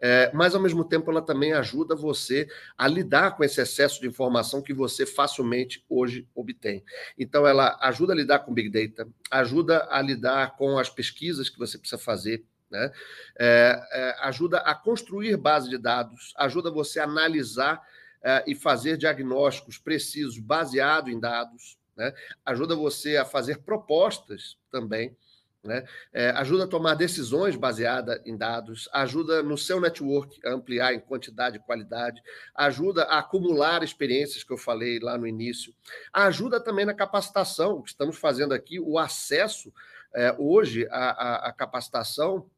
[0.00, 4.06] é, mas ao mesmo tempo ela também ajuda você a lidar com esse excesso de
[4.06, 6.84] informação que você facilmente hoje obtém.
[7.18, 11.58] Então, ela ajuda a lidar com Big Data, ajuda a lidar com as pesquisas que
[11.58, 12.92] você precisa fazer, né?
[13.38, 17.82] É, é, ajuda a construir base de dados, ajuda você a analisar
[18.22, 22.14] é, e fazer diagnósticos precisos baseado em dados né?
[22.46, 25.14] ajuda você a fazer propostas também.
[25.62, 25.84] Né?
[26.10, 31.00] É, ajuda a tomar decisões baseadas em dados, ajuda no seu network a ampliar em
[31.00, 32.22] quantidade e qualidade,
[32.54, 35.74] ajuda a acumular experiências que eu falei lá no início,
[36.14, 39.70] ajuda também na capacitação, o que estamos fazendo aqui, o acesso
[40.14, 42.48] é, hoje à, à, à capacitação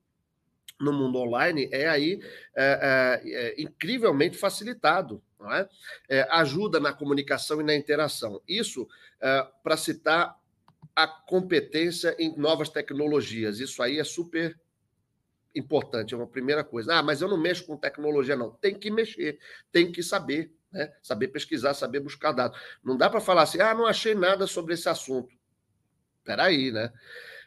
[0.79, 2.21] no mundo online é aí
[2.55, 5.69] é, é, é incrivelmente facilitado é?
[6.09, 6.29] é?
[6.31, 8.43] ajuda na comunicação e na interação.
[8.47, 8.87] Isso
[9.21, 10.39] é, para citar
[10.95, 13.61] a competência em novas tecnologias.
[13.61, 14.59] Isso aí é super
[15.55, 16.97] importante, é uma primeira coisa.
[16.97, 18.51] Ah, mas eu não mexo com tecnologia, não.
[18.51, 19.39] Tem que mexer,
[19.71, 20.93] tem que saber, né?
[21.03, 22.59] Saber pesquisar, saber buscar dados.
[22.83, 25.35] Não dá para falar assim, ah, não achei nada sobre esse assunto.
[26.19, 26.93] Espera aí, né?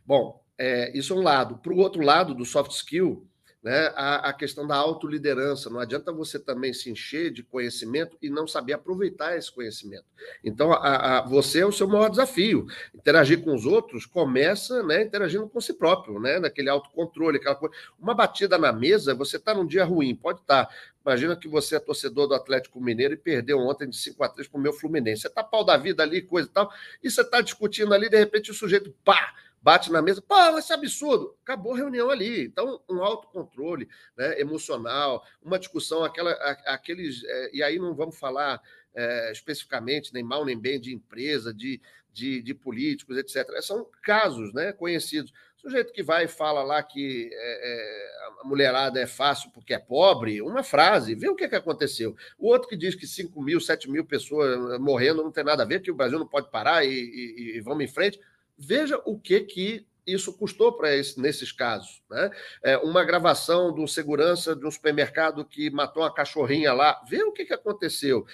[0.05, 1.58] Bom, é, isso é um lado.
[1.58, 3.27] Para o outro lado do soft skill,
[3.65, 5.71] né, a, a, questão da autoliderança.
[5.71, 10.06] Não adianta você também se encher de conhecimento e não saber aproveitar esse conhecimento.
[10.43, 12.67] Então, a, a, você é o seu maior desafio.
[12.93, 17.73] Interagir com os outros começa né, interagindo com si próprio, né, naquele autocontrole, aquela coisa.
[17.99, 20.67] Uma batida na mesa, você está num dia ruim, pode estar.
[20.67, 20.73] Tá.
[21.04, 24.47] Imagina que você é torcedor do Atlético Mineiro e perdeu ontem de 5 a 3
[24.47, 25.23] para o meu Fluminense.
[25.23, 28.17] Você está pau da vida ali, coisa e tal, e você está discutindo ali, de
[28.17, 29.34] repente o sujeito, pá,
[29.65, 31.36] bate na mesa, pô, esse absurdo.
[31.41, 32.45] Acabou a reunião ali.
[32.45, 36.32] Então, um autocontrole né, emocional, uma discussão, aquela,
[36.67, 37.23] aqueles.
[37.25, 38.62] É, e aí não vamos falar
[38.93, 41.82] é, especificamente, nem mal nem bem, de empresa, de,
[42.13, 43.60] de, de, políticos, etc.
[43.63, 45.32] São casos né, conhecidos.
[45.58, 49.73] O sujeito que vai e fala lá que é, é, a mulherada é fácil porque
[49.73, 52.15] é pobre, uma frase, vê o que, que aconteceu.
[52.38, 55.65] O outro que diz que 5 mil, 7 mil pessoas morrendo não tem nada a
[55.65, 58.19] ver, que o Brasil não pode parar e, e, e vamos em frente.
[58.57, 62.03] Veja o que, que isso custou para nesses casos.
[62.09, 62.29] Né?
[62.63, 67.01] É, uma gravação um segurança de um supermercado que matou uma cachorrinha lá.
[67.09, 68.25] Vê o que, que aconteceu.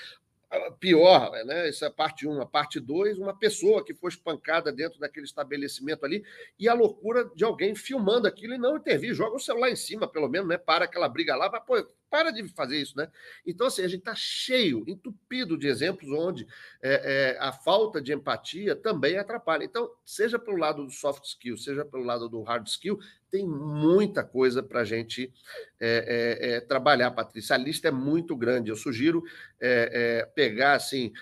[0.80, 1.70] pior, né?
[1.70, 2.42] Essa é parte 1.
[2.42, 6.24] A parte 2, uma pessoa que foi espancada dentro daquele estabelecimento ali
[6.60, 9.14] e a loucura de alguém filmando aquilo e não intervir.
[9.14, 10.58] Joga o celular em cima, pelo menos, né?
[10.58, 13.10] Para aquela briga lá, mas, pô, para de fazer isso, né?
[13.48, 16.46] Então, assim, a gente está cheio, entupido de exemplos onde
[16.84, 19.64] é, é, a falta de empatia também atrapalha.
[19.64, 23.00] Então, seja pelo lado do soft skill, seja pelo lado do hard skill,
[23.32, 25.32] tem muita coisa para a gente
[25.80, 27.56] é, é, é, trabalhar, Patrícia.
[27.56, 28.70] A lista é muito grande.
[28.70, 29.24] Eu sugiro
[29.58, 31.14] é, pegar, assim,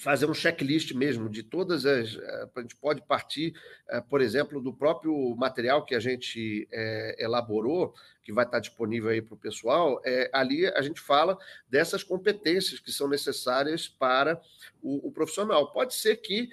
[0.00, 2.16] fazer um checklist mesmo de todas as.
[2.16, 3.54] Eh, a gente pode partir,
[3.88, 9.10] eh, por exemplo, do próprio material que a gente é, elaborou, que vai estar disponível
[9.10, 10.00] aí para o pessoal.
[10.04, 14.40] É, ali a gente fala dessas competências que são necessárias para
[14.82, 15.70] o, profissional.
[15.70, 16.48] Pode ser que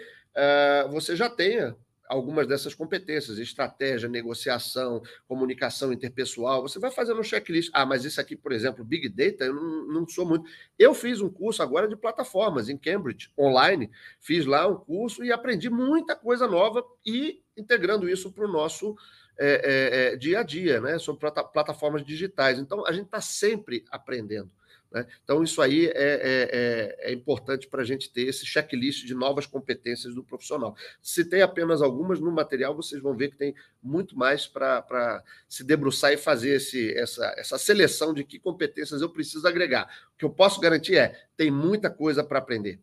[0.92, 1.76] você já tenha
[2.08, 6.62] algumas dessas competências, estratégia, negociação, comunicação interpessoal.
[6.62, 7.70] Você vai fazendo um checklist.
[7.74, 10.50] Ah, mas isso aqui, por exemplo, Big Data, eu não, não sou muito.
[10.78, 13.92] Eu fiz um curso agora de plataformas em Cambridge, online.
[14.20, 18.96] Fiz lá um curso e aprendi muita coisa nova e integrando isso para o nosso
[19.40, 20.98] é, é, dia a dia, né?
[20.98, 22.58] Sobre plataformas digitais.
[22.58, 24.52] Então, a gente está sempre aprendendo.
[24.92, 25.06] Né?
[25.24, 29.14] Então, isso aí é, é, é, é importante para a gente ter esse checklist de
[29.14, 30.76] novas competências do profissional.
[31.02, 35.64] Se tem apenas algumas no material, vocês vão ver que tem muito mais para se
[35.64, 39.90] debruçar e fazer esse, essa, essa seleção de que competências eu preciso agregar.
[40.14, 42.80] O que eu posso garantir é: tem muita coisa para aprender.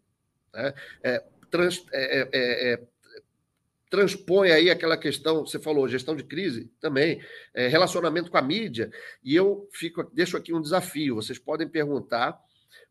[0.52, 0.74] Né?
[1.02, 2.80] É, trans, é, é, é
[3.94, 7.22] transpõe aí aquela questão, você falou, gestão de crise também,
[7.54, 8.90] é, relacionamento com a mídia,
[9.22, 11.14] e eu fico, deixo aqui um desafio.
[11.14, 12.36] Vocês podem perguntar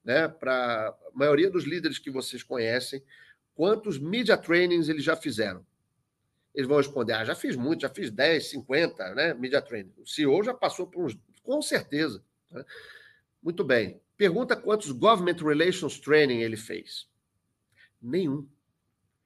[0.02, 3.04] né, para a maioria dos líderes que vocês conhecem
[3.54, 5.66] quantos media trainings eles já fizeram.
[6.56, 9.34] Eles vão responder: ah, já fiz muito, já fiz 10, 50, né?
[9.34, 9.92] Media training.
[9.98, 11.18] O CEO já passou por uns.
[11.44, 12.24] Com certeza.
[12.50, 12.64] Né?
[13.42, 14.00] Muito bem.
[14.16, 17.10] Pergunta quantos government relations training ele fez.
[18.02, 18.48] Nenhum.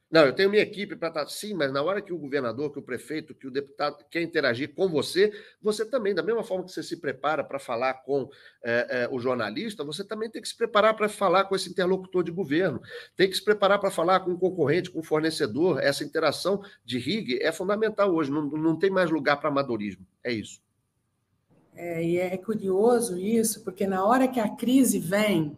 [0.10, 1.26] Não, eu tenho minha equipe para estar.
[1.26, 4.22] Tá, sim, mas na hora que o governador, que o prefeito, que o deputado quer
[4.22, 8.30] interagir com você, você também, da mesma forma que você se prepara para falar com
[8.64, 12.24] é, é, o jornalista, você também tem que se preparar para falar com esse interlocutor
[12.24, 12.82] de governo,
[13.18, 15.80] tem que se preparar para falar com o concorrente, com o fornecedor.
[15.84, 20.06] Essa interação de RIG é fundamental hoje, não, não tem mais lugar para amadorismo.
[20.24, 20.62] É isso.
[21.76, 25.56] É, e é curioso isso, porque na hora que a crise vem,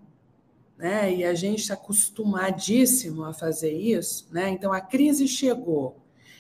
[0.80, 1.14] né?
[1.14, 4.50] E a gente está acostumadíssimo a fazer isso, né?
[4.50, 5.98] Então a crise chegou.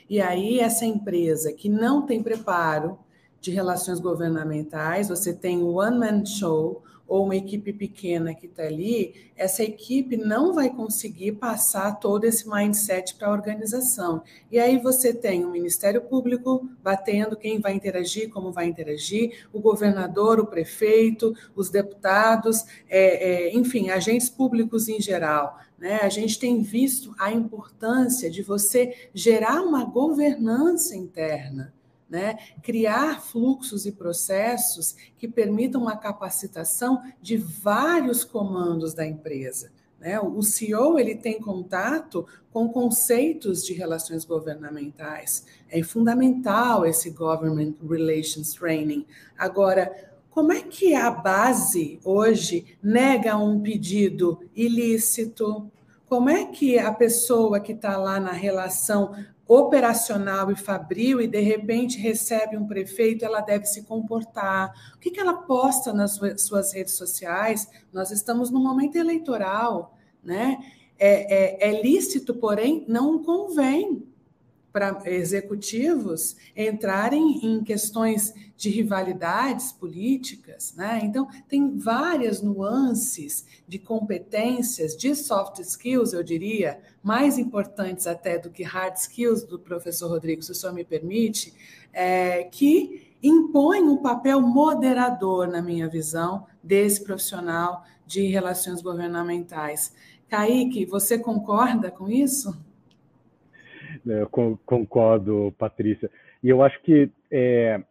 [0.09, 2.97] E aí essa empresa que não tem preparo
[3.41, 8.63] de relações governamentais, você tem o one man show, ou uma equipe pequena que está
[8.63, 14.21] ali, essa equipe não vai conseguir passar todo esse mindset para a organização.
[14.51, 19.59] E aí você tem o Ministério Público batendo quem vai interagir, como vai interagir, o
[19.59, 25.57] governador, o prefeito, os deputados, é, é, enfim, agentes públicos em geral.
[25.79, 25.99] Né?
[26.03, 31.73] A gente tem visto a importância de você gerar uma governança interna
[32.09, 32.37] né?
[32.63, 39.71] criar fluxos e processos que permitam uma capacitação de vários comandos da empresa.
[39.99, 40.19] Né?
[40.19, 45.45] O CEO ele tem contato com conceitos de relações governamentais.
[45.69, 49.05] É fundamental esse Government Relations Training.
[49.37, 55.69] Agora, como é que a base hoje nega um pedido ilícito?
[56.07, 59.13] Como é que a pessoa que está lá na relação
[59.49, 64.71] operacional e fabril e de repente recebe um prefeito, ela deve se comportar.
[64.95, 67.67] O que, que ela posta nas suas redes sociais?
[67.91, 70.59] Nós estamos no momento eleitoral, né?
[70.99, 74.07] É, é, é lícito, porém, não convém
[74.71, 80.99] para executivos entrarem em questões de rivalidades políticas, né?
[81.03, 88.49] Então tem várias nuances de competências, de soft skills, eu diria, mais importantes até do
[88.49, 91.53] que hard skills do professor Rodrigo, se o senhor me permite,
[91.91, 99.93] é, que impõem um papel moderador, na minha visão, desse profissional de relações governamentais.
[100.27, 102.55] Kaique, você concorda com isso?
[104.05, 104.29] Eu
[104.65, 106.09] concordo, Patrícia.
[106.43, 107.81] E eu acho que é,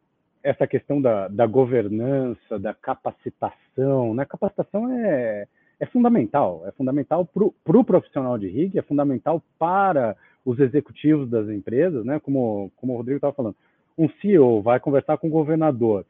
[0.43, 4.25] essa questão da, da, governança, da capacitação, né?
[4.25, 5.47] Capacitação é,
[5.81, 11.29] é fundamental, é fundamental para o pro profissional de RIG, é fundamental para os executivos
[11.29, 12.21] das empresas, né?
[12.21, 13.57] Como, como o Rodrigo estava falando.
[13.97, 16.07] Um CEO vai conversar com o governador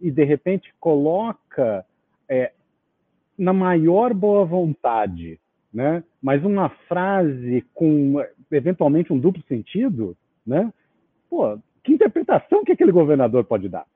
[0.00, 1.84] e, de repente, coloca
[2.28, 2.52] é,
[3.38, 5.38] na maior boa vontade
[5.76, 6.02] né?
[6.22, 8.14] Mas uma frase com
[8.50, 10.72] eventualmente um duplo sentido, né?
[11.28, 13.86] Pô, que interpretação que aquele governador pode dar,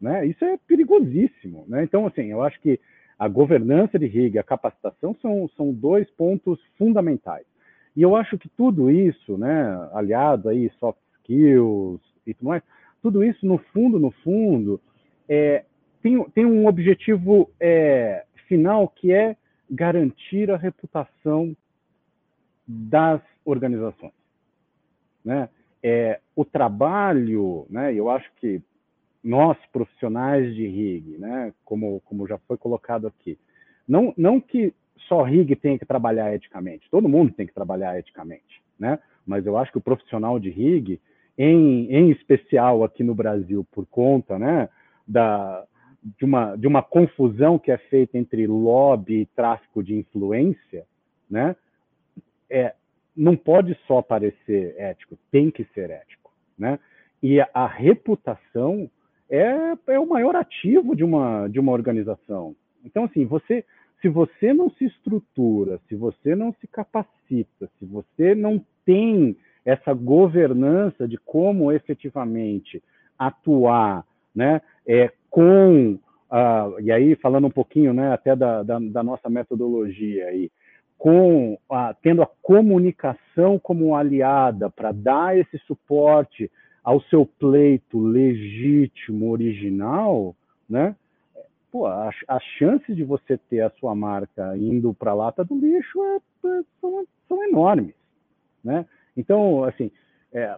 [0.00, 0.26] né?
[0.26, 1.84] Isso é perigosíssimo, né?
[1.84, 2.80] Então, assim, eu acho que
[3.18, 7.46] a governança de RIG, a capacitação são, são dois pontos fundamentais.
[7.96, 12.62] E eu acho que tudo isso, né, aliado aí soft skills e tudo mais,
[13.02, 14.78] tudo isso no fundo, no fundo,
[15.26, 15.64] é,
[16.02, 19.34] tem, tem um objetivo é, final que é
[19.70, 21.56] garantir a reputação
[22.66, 24.12] das organizações.
[25.24, 25.48] Né?
[25.82, 28.60] É, o trabalho, né, eu acho que
[29.22, 33.38] nós, profissionais de RIG, né, como, como já foi colocado aqui,
[33.86, 34.72] não, não que
[35.08, 38.98] só RIG tenha que trabalhar eticamente, todo mundo tem que trabalhar eticamente, né?
[39.26, 41.00] mas eu acho que o profissional de RIG,
[41.36, 44.68] em, em especial aqui no Brasil, por conta né,
[45.06, 45.64] da,
[46.18, 50.86] de, uma, de uma confusão que é feita entre lobby e tráfico de influência,
[51.28, 51.56] né,
[52.50, 52.74] é,
[53.16, 56.30] não pode só parecer ético, tem que ser ético.
[56.58, 56.78] Né?
[57.22, 58.90] E a, a reputação
[59.28, 62.54] é, é o maior ativo de uma, de uma organização.
[62.84, 63.64] Então, assim, você,
[64.00, 69.92] se você não se estrutura, se você não se capacita, se você não tem essa
[69.92, 72.82] governança de como efetivamente
[73.18, 75.94] atuar, né, é, com,
[76.30, 80.50] uh, e aí falando um pouquinho, né, até da, da, da nossa metodologia aí,
[80.98, 86.50] com uh, tendo a comunicação como aliada para dar esse suporte
[86.82, 90.34] ao seu pleito legítimo, original,
[90.68, 90.94] né?
[91.70, 95.58] Pô, as, as chances de você ter a sua marca indo para a lata do
[95.58, 97.94] lixo é, é, são, são enormes,
[98.64, 98.86] né?
[99.16, 99.90] Então, assim,
[100.32, 100.56] é,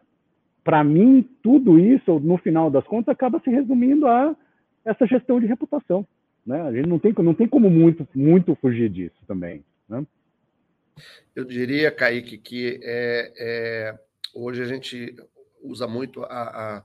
[0.63, 4.37] para mim, tudo isso, no final das contas, acaba se resumindo a
[4.85, 6.07] essa gestão de reputação.
[6.47, 6.61] Né?
[6.61, 9.65] A gente não tem, não tem como muito, muito fugir disso também.
[9.89, 10.05] Né?
[11.35, 13.99] Eu diria, Kaique, que é, é,
[14.35, 15.17] hoje a gente
[15.63, 16.85] usa muito a, a,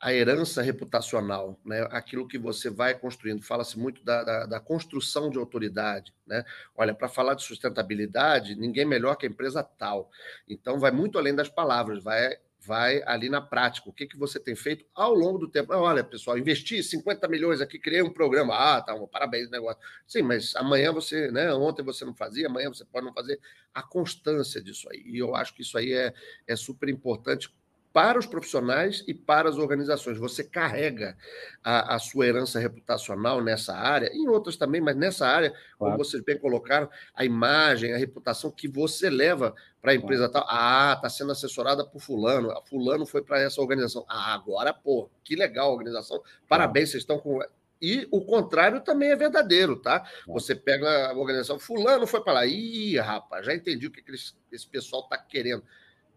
[0.00, 1.86] a, herança reputacional, né?
[1.90, 3.42] aquilo que você vai construindo.
[3.42, 6.14] Fala-se muito da, da, da, construção de autoridade.
[6.26, 6.44] Né?
[6.76, 10.10] Olha, para falar de sustentabilidade, ninguém melhor que a empresa tal.
[10.48, 13.88] Então, vai muito além das palavras, vai vai ali na prática.
[13.88, 15.72] O que, que você tem feito ao longo do tempo?
[15.74, 18.54] Olha, pessoal, investi 50 milhões aqui, criei um programa.
[18.54, 19.80] Ah, tá, um, parabéns, negócio.
[20.06, 21.52] Sim, mas amanhã você, né?
[21.52, 23.40] Ontem você não fazia, amanhã você pode não fazer.
[23.74, 25.02] A constância disso aí.
[25.04, 26.14] E eu acho que isso aí é,
[26.46, 27.52] é super importante
[27.92, 30.18] para os profissionais e para as organizações.
[30.18, 31.16] Você carrega
[31.62, 35.66] a, a, sua herança reputacional nessa área, em outras também, mas nessa área, claro.
[35.78, 40.46] como vocês bem colocaram, a imagem, a reputação que você leva para a empresa claro.
[40.46, 40.56] tal.
[40.56, 44.04] Ah, está sendo assessorada por fulano, a fulano foi para essa organização.
[44.08, 46.22] Ah, agora, pô, que legal a organização.
[46.48, 46.92] Parabéns, claro.
[46.92, 47.40] vocês estão com
[47.82, 50.08] e o contrário também é verdadeiro, tá?
[50.28, 54.04] Você pega a organização, fulano foi para lá, ih, rapaz, já entendi o que
[54.52, 55.64] esse pessoal está querendo.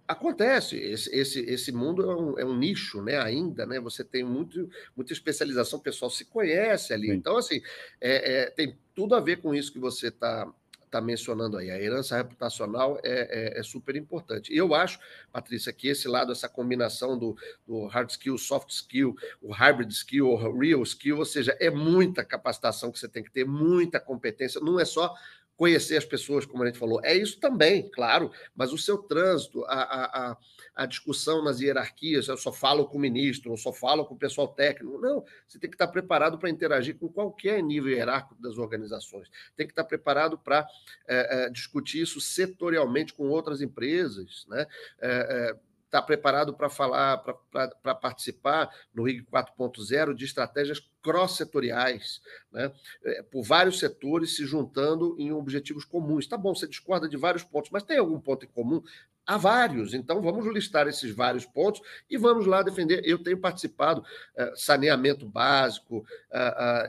[0.08, 3.18] Acontece, esse, esse, esse mundo é um, é um, nicho, né?
[3.18, 3.80] Ainda, né?
[3.80, 7.08] Você tem muito, muita especialização, o pessoal se conhece ali.
[7.08, 7.14] Sim.
[7.14, 7.62] Então, assim,
[8.00, 10.48] é, é, tem tudo a ver com isso que você está
[10.96, 11.70] tá mencionando aí.
[11.70, 14.54] A herança reputacional é, é, é, super importante.
[14.54, 14.98] E eu acho,
[15.32, 17.36] Patrícia, que esse lado, essa combinação do,
[17.68, 22.24] do hard skill, soft skill, o hybrid skill, o real skill, ou seja, é muita
[22.24, 24.62] capacitação que você tem que ter, muita competência.
[24.62, 25.14] Não é só
[25.58, 27.00] conhecer as pessoas, como a gente falou.
[27.04, 30.38] É isso também, claro, mas o seu trânsito, a, a,
[30.76, 34.18] a discussão nas hierarquias, eu só falo com o ministro, eu só falo com o
[34.18, 35.00] pessoal técnico.
[35.00, 39.30] Não, você tem que estar preparado para interagir com qualquer nível hierárquico das organizações.
[39.56, 40.68] Tem que estar preparado para
[41.08, 44.68] é, é, discutir isso setorialmente com outras empresas, né?
[45.00, 52.22] É, está preparado para falar, para participar no RIG 4.0 de estratégias cross-setoriais,
[52.52, 52.72] né?
[53.04, 56.28] É, por vários setores se juntando em objetivos comuns.
[56.28, 58.82] Tá bom, você discorda de vários pontos, mas tem algum ponto em comum?
[59.28, 63.02] Há vários, então vamos listar esses vários pontos e vamos lá defender.
[63.04, 64.04] Eu tenho participado,
[64.36, 66.88] é, saneamento básico, é,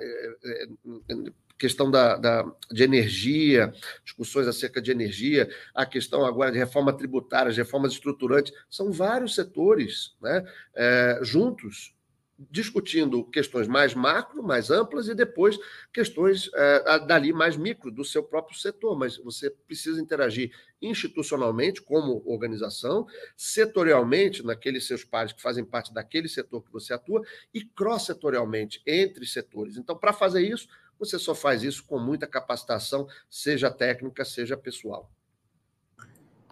[1.58, 3.72] questão da, da, de energia,
[4.04, 9.34] discussões acerca de energia, a questão agora de reforma tributária, de reformas estruturantes, são vários
[9.34, 10.44] setores né,
[10.74, 11.96] é, juntos
[12.50, 15.58] discutindo questões mais macro, mais amplas, e depois
[15.92, 18.96] questões é, dali mais micro, do seu próprio setor.
[18.96, 26.28] Mas você precisa interagir institucionalmente, como organização, setorialmente, naqueles seus pares que fazem parte daquele
[26.28, 27.22] setor que você atua,
[27.54, 29.76] e cross-setorialmente, entre setores.
[29.76, 35.10] Então, para fazer isso, você só faz isso com muita capacitação, seja técnica, seja pessoal.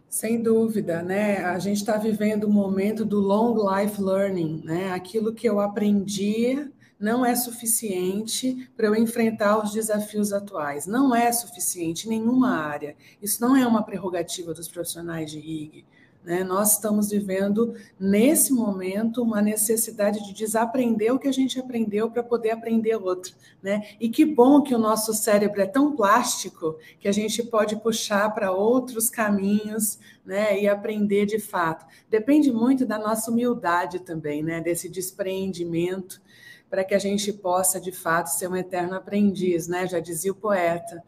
[0.08, 1.44] Sem dúvida, né?
[1.44, 4.92] A gente está vivendo o um momento do long life learning, né?
[4.92, 6.70] Aquilo que eu aprendi
[7.00, 10.86] não é suficiente para eu enfrentar os desafios atuais.
[10.86, 12.96] Não é suficiente em nenhuma área.
[13.20, 15.84] Isso não é uma prerrogativa dos profissionais de IG.
[16.24, 16.42] Né?
[16.42, 22.22] Nós estamos vivendo, nesse momento, uma necessidade de desaprender o que a gente aprendeu para
[22.22, 23.34] poder aprender outro.
[23.62, 23.82] Né?
[24.00, 28.32] E que bom que o nosso cérebro é tão plástico que a gente pode puxar
[28.34, 30.60] para outros caminhos né?
[30.60, 31.84] e aprender de fato.
[32.08, 34.60] Depende muito da nossa humildade também, né?
[34.62, 36.22] desse despreendimento
[36.70, 39.86] para que a gente possa, de fato, ser um eterno aprendiz, né?
[39.86, 41.04] Já dizia o poeta.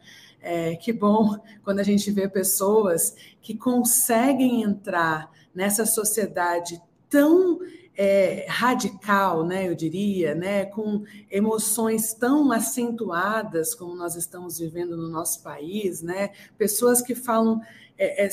[0.49, 7.59] É, que bom quando a gente vê pessoas que conseguem entrar nessa sociedade tão
[7.97, 15.09] é, radical, né, eu diria, né, com emoções tão acentuadas como nós estamos vivendo no
[15.09, 17.59] nosso país, né, pessoas que falam
[17.97, 18.25] é,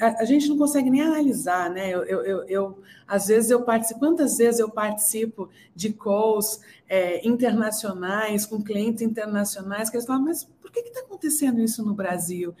[0.00, 1.90] a, gente não consegue nem analisar, né?
[1.90, 8.46] Eu, eu, eu, às vezes eu participo, quantas vezes eu participo de calls é, internacionais
[8.46, 12.54] com clientes internacionais que eles falam, mas por que está acontecendo isso no Brasil?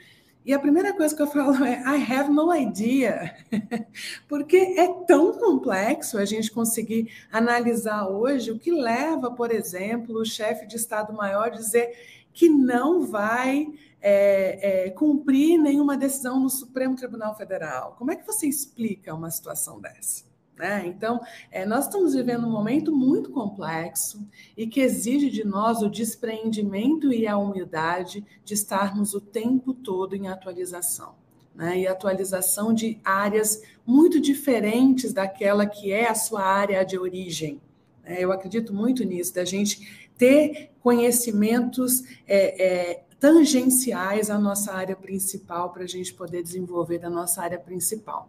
[0.44, 3.36] E a primeira coisa que eu falo é I have no idea,
[4.28, 10.24] porque é tão complexo a gente conseguir analisar hoje o que leva, por exemplo, o
[10.24, 11.92] chefe de Estado-Maior dizer
[12.32, 13.68] que não vai
[14.02, 17.94] é, é, cumprir nenhuma decisão no Supremo Tribunal Federal.
[17.96, 20.24] Como é que você explica uma situação dessa?
[20.58, 20.86] Né?
[20.86, 25.88] Então, é, nós estamos vivendo um momento muito complexo e que exige de nós o
[25.88, 31.14] despreendimento e a humildade de estarmos o tempo todo em atualização.
[31.54, 31.80] Né?
[31.80, 37.60] E atualização de áreas muito diferentes daquela que é a sua área de origem.
[38.04, 38.16] Né?
[38.20, 45.70] Eu acredito muito nisso, da gente ter conhecimentos é, é, tangenciais à nossa área principal
[45.70, 48.28] para a gente poder desenvolver da nossa área principal.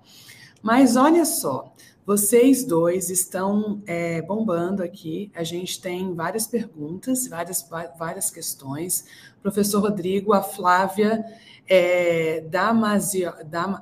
[0.62, 1.74] Mas olha só,
[2.06, 5.32] vocês dois estão é, bombando aqui.
[5.34, 7.68] A gente tem várias perguntas, várias,
[7.98, 9.06] várias questões.
[9.42, 11.26] Professor Rodrigo, a Flávia
[11.68, 13.32] é, Damasio,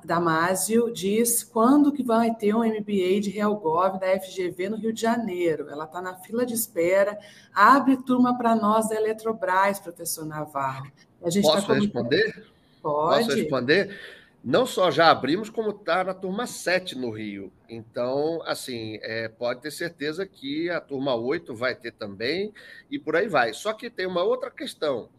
[0.05, 5.01] Damasio diz quando que vai ter um MBA de RealGov da FGV no Rio de
[5.01, 5.67] Janeiro.
[5.69, 7.17] Ela está na fila de espera.
[7.53, 10.91] Abre turma para nós da Eletrobras, professor Navarro.
[11.23, 12.45] A gente Posso tá responder?
[12.81, 13.25] Pode.
[13.25, 13.99] Posso responder?
[14.43, 17.51] Não só já abrimos, como está na turma 7 no Rio.
[17.69, 22.51] Então, assim, é, pode ter certeza que a turma 8 vai ter também,
[22.89, 23.53] e por aí vai.
[23.53, 25.09] Só que tem uma outra questão.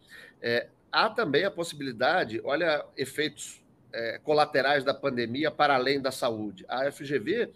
[0.40, 3.62] É, há também a possibilidade, olha, efeitos
[3.92, 6.64] é, colaterais da pandemia para além da saúde.
[6.68, 7.50] A FGV,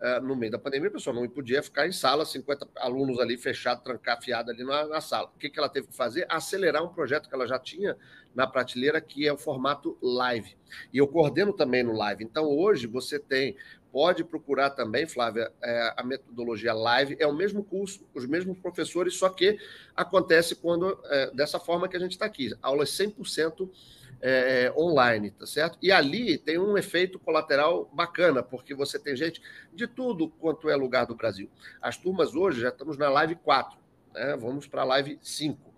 [0.00, 3.36] é, no meio da pandemia, a pessoa não podia ficar em sala, 50 alunos ali
[3.36, 5.30] fechados, trancafiados ali na, na, sala.
[5.34, 6.26] O que, que ela teve que fazer?
[6.28, 7.96] Acelerar um projeto que ela já tinha
[8.34, 10.56] na prateleira, que é o formato live.
[10.92, 12.24] E eu coordeno também no live.
[12.24, 13.56] Então, hoje, você tem
[13.92, 19.14] Pode procurar também, Flávia, é, a metodologia live, é o mesmo curso, os mesmos professores,
[19.14, 19.58] só que
[19.96, 23.68] acontece quando é, dessa forma que a gente está aqui, aulas 100%
[24.20, 25.78] é, online, tá certo?
[25.82, 29.40] E ali tem um efeito colateral bacana, porque você tem gente
[29.72, 31.50] de tudo quanto é lugar do Brasil.
[31.80, 33.78] As turmas hoje já estamos na live 4,
[34.14, 34.36] né?
[34.36, 35.69] vamos para a live 5.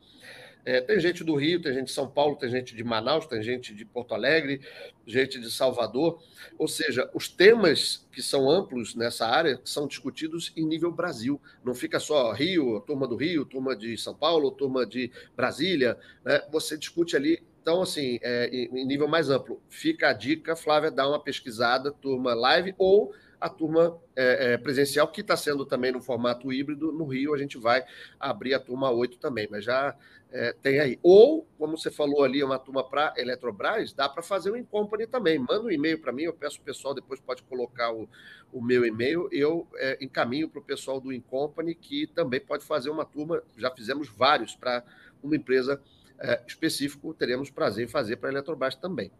[0.65, 3.43] É, tem gente do Rio, tem gente de São Paulo, tem gente de Manaus, tem
[3.43, 4.61] gente de Porto Alegre,
[5.05, 6.23] gente de Salvador.
[6.57, 11.41] Ou seja, os temas que são amplos nessa área são discutidos em nível Brasil.
[11.65, 15.99] Não fica só Rio, turma do Rio, turma de São Paulo, turma de Brasília.
[16.25, 16.41] Né?
[16.53, 17.43] Você discute ali.
[17.61, 19.61] Então, assim, é, em nível mais amplo.
[19.69, 25.09] Fica a dica, Flávia, dá uma pesquisada, turma live ou a turma é, é, presencial,
[25.09, 26.93] que está sendo também no formato híbrido.
[26.93, 27.85] No Rio, a gente vai
[28.19, 29.97] abrir a turma 8 também, mas já
[30.33, 30.99] é, tem aí.
[31.03, 35.39] Ou, como você falou ali, uma turma para Eletrobras, dá para fazer um in-company também.
[35.39, 38.09] Manda um e-mail para mim, eu peço o pessoal, depois pode colocar o,
[38.51, 42.89] o meu e-mail, eu é, encaminho para o pessoal do in-company, que também pode fazer
[42.89, 44.83] uma turma, já fizemos vários para
[45.23, 45.81] uma empresa
[46.19, 49.13] é, específica, teremos prazer em fazer para a Eletrobras também.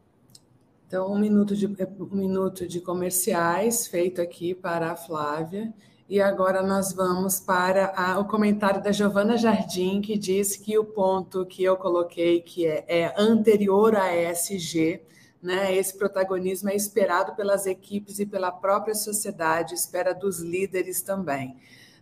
[0.87, 5.73] Então, um minuto, de, um minuto de comerciais feito aqui para a Flávia.
[6.09, 10.85] E agora nós vamos para a, o comentário da Giovana Jardim, que diz que o
[10.85, 15.01] ponto que eu coloquei, que é, é anterior à ESG,
[15.43, 21.57] né, esse protagonismo é esperado pelas equipes e pela própria sociedade, espera dos líderes também.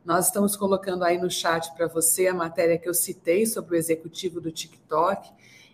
[0.04, 3.78] Nós estamos colocando aí no chat para você a matéria que eu citei sobre o
[3.78, 5.30] executivo do TikTok.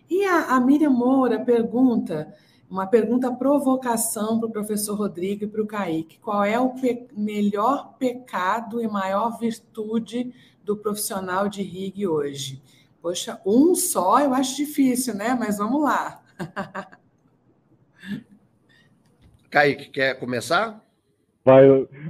[0.09, 2.33] E a, a Miriam Moura pergunta
[2.69, 6.19] uma pergunta provocação para o professor Rodrigo e para o Kaique.
[6.19, 12.61] Qual é o pe melhor pecado e maior virtude do profissional de RIG hoje?
[13.01, 15.33] Poxa, um só eu acho difícil, né?
[15.33, 16.21] Mas vamos lá.
[19.49, 20.85] Kaique, quer começar?
[21.47, 21.63] Vai,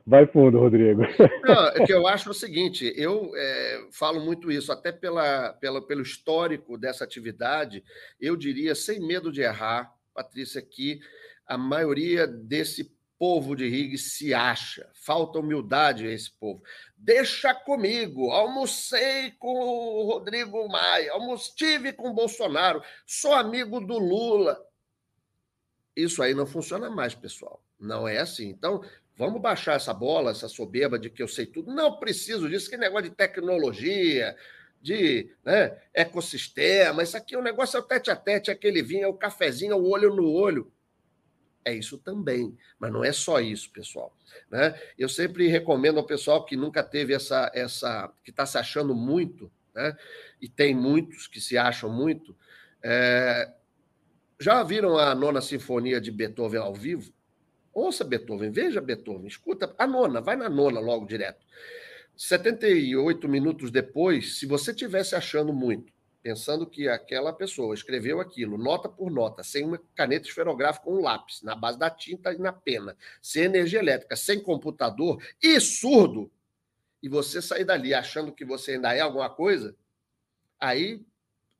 [0.03, 1.03] vai fundo, Rodrigo.
[1.45, 5.80] Não, é que eu acho o seguinte, eu é, falo muito isso, até pela, pela,
[5.80, 7.84] pelo histórico dessa atividade,
[8.20, 10.99] eu diria, sem medo de errar, Patrícia, que
[11.45, 14.89] a maioria desse povo de Rig se acha.
[14.95, 16.63] Falta humildade a esse povo.
[16.95, 18.32] Deixa comigo.
[18.32, 24.59] Almocei com o Rodrigo Maia, estive com o Bolsonaro, sou amigo do Lula.
[25.95, 27.63] Isso aí não funciona mais, pessoal.
[27.80, 28.49] Não é assim.
[28.49, 28.84] Então,
[29.15, 31.74] vamos baixar essa bola, essa soberba de que eu sei tudo.
[31.74, 32.70] Não preciso disso.
[32.70, 34.36] Que negócio de tecnologia,
[34.82, 37.03] de né, ecossistema.
[37.03, 39.75] Isso aqui, o negócio é o tete a tete, aquele vinho, é o cafezinho, é
[39.75, 40.71] o olho no olho
[41.67, 44.15] é isso também, mas não é só isso, pessoal.
[44.49, 44.80] Né?
[44.97, 49.51] Eu sempre recomendo ao pessoal que nunca teve essa, essa que está se achando muito,
[49.75, 49.95] né?
[50.41, 52.36] e tem muitos que se acham muito.
[52.82, 53.51] É...
[54.39, 57.11] Já viram a nona sinfonia de Beethoven ao vivo?
[57.73, 61.45] Ouça Beethoven, veja Beethoven, escuta a nona, vai na nona logo direto.
[62.18, 65.93] 78 minutos depois, se você tivesse achando muito,
[66.24, 71.01] pensando que aquela pessoa escreveu aquilo, nota por nota, sem uma caneta esferográfica com um
[71.01, 76.32] lápis, na base da tinta e na pena, sem energia elétrica, sem computador e surdo,
[77.03, 79.76] e você sair dali achando que você ainda é alguma coisa,
[80.59, 81.05] aí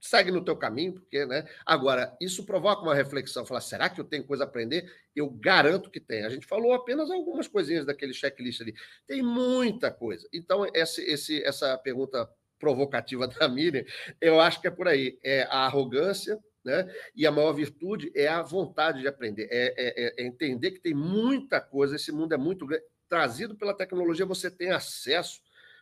[0.08, 1.47] segue no teu caminho, porque, né?
[1.66, 4.91] Agora, isso provoca uma reflexão, falar, será que eu tenho coisa a aprender?
[5.16, 6.24] Eu garanto que tem.
[6.24, 8.74] A gente falou apenas algumas coisinhas daquele checklist ali.
[9.05, 10.28] Tem muita coisa.
[10.34, 12.30] Então, esse, esse, essa pergunta
[12.60, 13.84] provocativa da Miriam,
[14.20, 15.20] eu acho que é por aí.
[15.24, 16.93] É a arrogância, né?
[17.16, 20.93] E a maior virtude é a vontade de aprender, é, é, é, entender que tem
[20.93, 22.84] muita coisa, esse mundo é muito grande.
[23.08, 25.39] Trazido pela tecnologia, você tem acesso.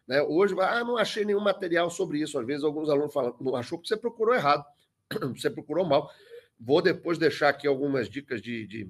[0.08, 0.22] Né?
[0.22, 2.38] Hoje, ah, não achei nenhum material sobre isso.
[2.40, 4.64] Às vezes, alguns alunos falam, não achou porque você procurou errado,
[5.36, 6.10] você procurou mal.
[6.60, 8.90] Vou depois deixar aqui algumas dicas de, de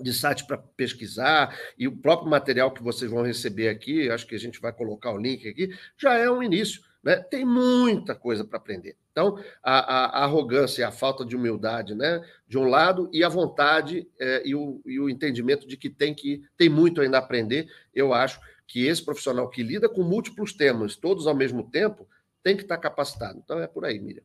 [0.00, 4.34] de site para pesquisar e o próprio material que vocês vão receber aqui, acho que
[4.34, 6.82] a gente vai colocar o link aqui, já é um início.
[7.02, 7.16] Né?
[7.16, 8.96] Tem muita coisa para aprender.
[9.12, 12.22] Então, a, a, arrogância e a falta de humildade, né?
[12.46, 16.14] de um lado, e a vontade é, e, o, e o entendimento de que tem,
[16.14, 20.52] que tem muito ainda a aprender, eu acho que esse profissional que lida com múltiplos
[20.52, 22.06] temas, todos ao mesmo tempo,
[22.42, 23.40] tem que estar capacitado.
[23.42, 24.22] Então, é por aí, Miriam.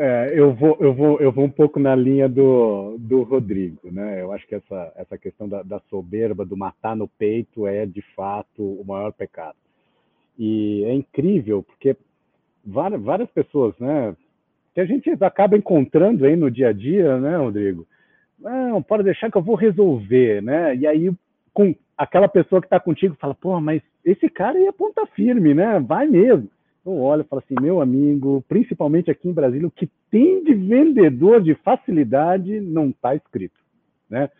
[0.00, 4.22] É, eu, vou, eu, vou, eu vou um pouco na linha do, do Rodrigo, né?
[4.22, 8.00] Eu acho que essa, essa questão da, da soberba, do matar no peito, é de
[8.14, 9.56] fato o maior pecado.
[10.38, 11.96] E é incrível, porque
[12.64, 14.16] várias, várias pessoas, né?
[14.72, 17.84] Que a gente acaba encontrando aí no dia a dia, né, Rodrigo?
[18.40, 20.76] Não, pode deixar que eu vou resolver, né?
[20.76, 21.10] E aí,
[21.52, 25.54] com aquela pessoa que está contigo, fala, pô, mas esse cara aí é ponta firme,
[25.54, 25.80] né?
[25.80, 26.48] Vai mesmo.
[26.86, 30.54] Eu olho e falo assim, meu amigo, principalmente aqui em Brasília, o que tem de
[30.54, 33.58] vendedor de facilidade não está escrito,
[34.08, 34.30] né?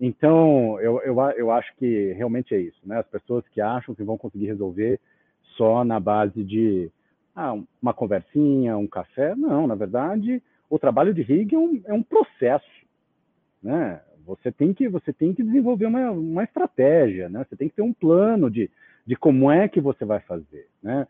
[0.00, 2.98] Então, eu, eu, eu acho que realmente é isso, né?
[2.98, 5.00] As pessoas que acham que vão conseguir resolver
[5.56, 6.90] só na base de
[7.34, 11.92] ah, uma conversinha, um café, não, na verdade, o trabalho de rig é um, é
[11.92, 12.66] um processo,
[13.64, 14.00] né?
[14.26, 17.44] Você tem que, você tem que desenvolver uma, uma estratégia, né?
[17.48, 18.70] Você tem que ter um plano de,
[19.04, 21.06] de como é que você vai fazer, né?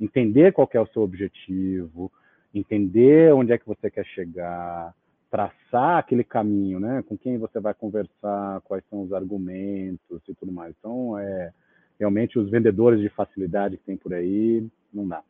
[0.00, 2.10] entender qual é o seu objetivo,
[2.54, 4.94] entender onde é que você quer chegar,
[5.30, 7.02] traçar aquele caminho, né?
[7.08, 10.74] Com quem você vai conversar, quais são os argumentos e tudo mais.
[10.78, 11.52] Então, é
[11.98, 15.22] realmente os vendedores de facilidade que tem por aí, não dá.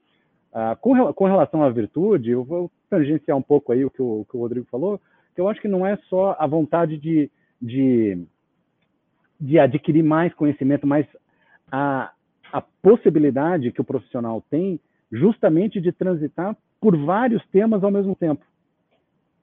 [0.53, 4.25] Ah, com, com, relação à virtude, eu vou tangenciar um pouco aí o que o,
[4.31, 5.01] que o Rodrigo falou,
[5.35, 7.31] que eu acho que não é só a vontade de,
[7.61, 8.25] de,
[9.41, 11.07] de adquirir mais conhecimento, mas
[11.71, 12.13] a,
[12.53, 14.79] a possibilidade que o profissional tem
[15.11, 18.45] justamente de transitar por vários temas ao mesmo tempo.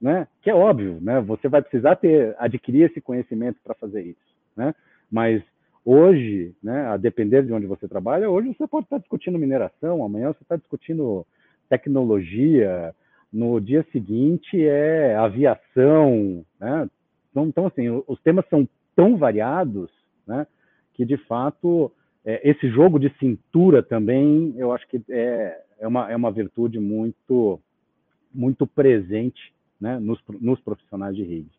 [0.02, 0.28] Né?
[0.42, 1.22] Que é óbvio, né?
[1.22, 4.74] Você vai precisar ter adquirir esse conhecimento para fazer isso, né?
[5.12, 5.44] Mas
[5.86, 10.30] hoje, né, a depender de onde você trabalha, hoje você pode estar discutindo mineração, amanhã
[10.30, 11.26] você está discutindo
[11.70, 12.96] tecnologia,
[13.32, 16.90] no dia seguinte é aviação, né?
[17.30, 19.90] Então, então assim, os temas são tão variados,
[20.28, 20.46] né,
[20.94, 21.92] que de fato
[22.26, 26.80] é, esse jogo de cintura também, eu acho que é, é, uma, é uma virtude
[26.80, 27.60] muito,
[28.34, 31.50] muito presente né, nos, nos profissionais de rede.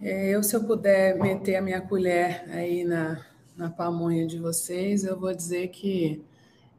[0.00, 3.24] É, eu, se eu puder meter a minha colher aí na,
[3.56, 6.22] na pamonha de vocês, eu vou dizer que,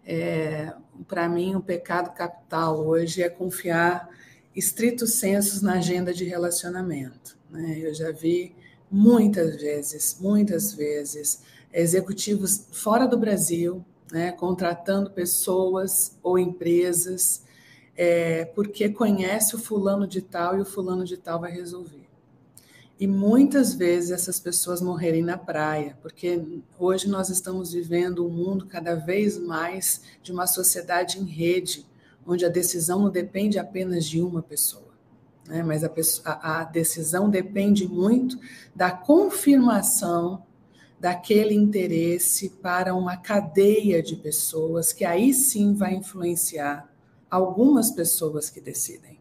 [0.10, 0.74] é,
[1.06, 4.10] para mim, o pecado capital hoje é confiar
[4.56, 7.38] estrito sensos na agenda de relacionamento.
[7.50, 7.78] Né?
[7.80, 8.56] Eu já vi
[8.90, 11.44] muitas vezes, muitas vezes,
[11.74, 17.44] executivos fora do Brasil, né, contratando pessoas ou empresas,
[17.98, 22.07] é, porque conhece o fulano de tal e o fulano de tal vai resolver.
[23.00, 26.42] E muitas vezes essas pessoas morrerem na praia, porque
[26.80, 31.86] hoje nós estamos vivendo um mundo cada vez mais de uma sociedade em rede,
[32.26, 34.94] onde a decisão não depende apenas de uma pessoa.
[35.48, 35.62] né?
[35.62, 38.40] mas a, pessoa, a, a decisão depende muito
[38.76, 40.44] da confirmação
[41.00, 46.92] daquele interesse para uma cadeia de pessoas que aí sim vai influenciar
[47.30, 49.17] algumas pessoas que decidem.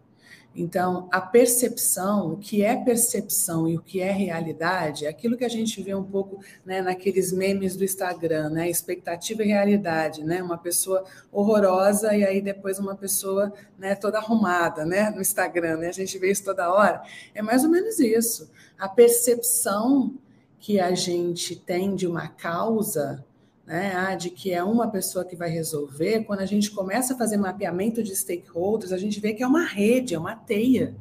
[0.56, 5.44] Então, a percepção, o que é percepção e o que é realidade, é aquilo que
[5.44, 8.70] a gente vê um pouco né, naqueles memes do Instagram, né?
[8.70, 10.42] Expectativa e realidade, né?
[10.42, 15.10] Uma pessoa horrorosa e aí depois uma pessoa né, toda arrumada, né?
[15.10, 15.88] No Instagram, né?
[15.88, 17.02] A gente vê isso toda hora.
[17.34, 18.50] É mais ou menos isso.
[18.78, 20.14] A percepção
[20.58, 23.22] que a gente tem de uma causa
[23.66, 27.18] né, ah, de que é uma pessoa que vai resolver, quando a gente começa a
[27.18, 30.94] fazer mapeamento de stakeholders, a gente vê que é uma rede, é uma teia.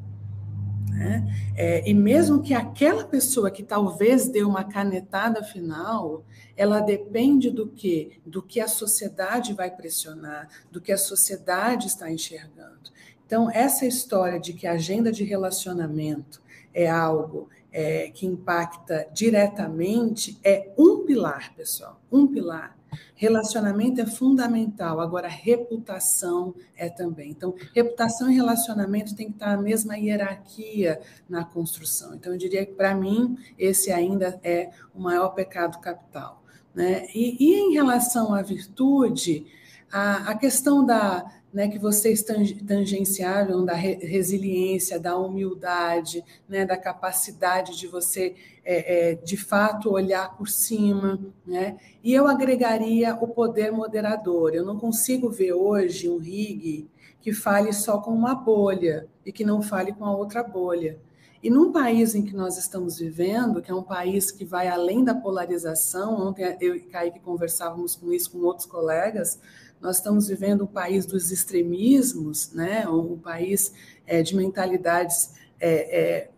[0.90, 1.52] Né?
[1.56, 6.24] É, e mesmo que aquela pessoa que talvez dê uma canetada final,
[6.56, 8.20] ela depende do que?
[8.26, 12.96] Do que a sociedade vai pressionar, do que a sociedade está enxergando.
[13.26, 16.42] Então, essa história de que a agenda de relacionamento
[16.74, 22.74] é algo é, que impacta diretamente é um pilar, pessoal, um pilar.
[23.14, 27.32] Relacionamento é fundamental, agora reputação é também.
[27.32, 32.16] Então, reputação e relacionamento tem que estar na mesma hierarquia na construção.
[32.16, 36.42] Então, eu diria que, para mim, esse ainda é o maior pecado capital.
[36.74, 37.08] Né?
[37.14, 39.46] E, e em relação à virtude,
[39.92, 41.26] a, a questão da,
[41.56, 42.22] né, que vocês
[42.68, 48.36] tangenciaram da resiliência, da humildade, né, da capacidade de você,
[48.66, 51.18] é, é, de fato, olhar por cima.
[51.48, 51.78] Né?
[52.04, 54.54] E eu agregaria o poder moderador.
[54.54, 56.90] Eu não consigo ver hoje um RIG
[57.22, 61.00] que fale só com uma bolha e que não fale com a outra bolha.
[61.46, 65.04] E num país em que nós estamos vivendo, que é um país que vai além
[65.04, 69.40] da polarização, ontem eu e Kaique conversávamos com isso com outros colegas,
[69.80, 72.90] nós estamos vivendo um país dos extremismos, né?
[72.90, 73.72] um país
[74.08, 76.30] é, de mentalidades é, é,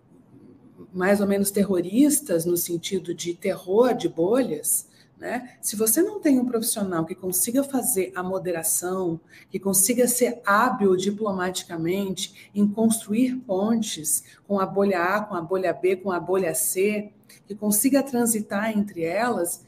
[0.92, 4.90] mais ou menos terroristas, no sentido de terror de bolhas.
[5.20, 5.58] Né?
[5.62, 10.96] Se você não tem um profissional que consiga fazer a moderação, que consiga ser hábil
[10.96, 16.54] diplomaticamente em construir pontes com a bolha A, com a bolha B, com a bolha
[16.54, 17.12] C,
[17.48, 19.66] que consiga transitar entre elas,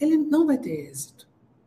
[0.00, 1.17] ele não vai ter êxito.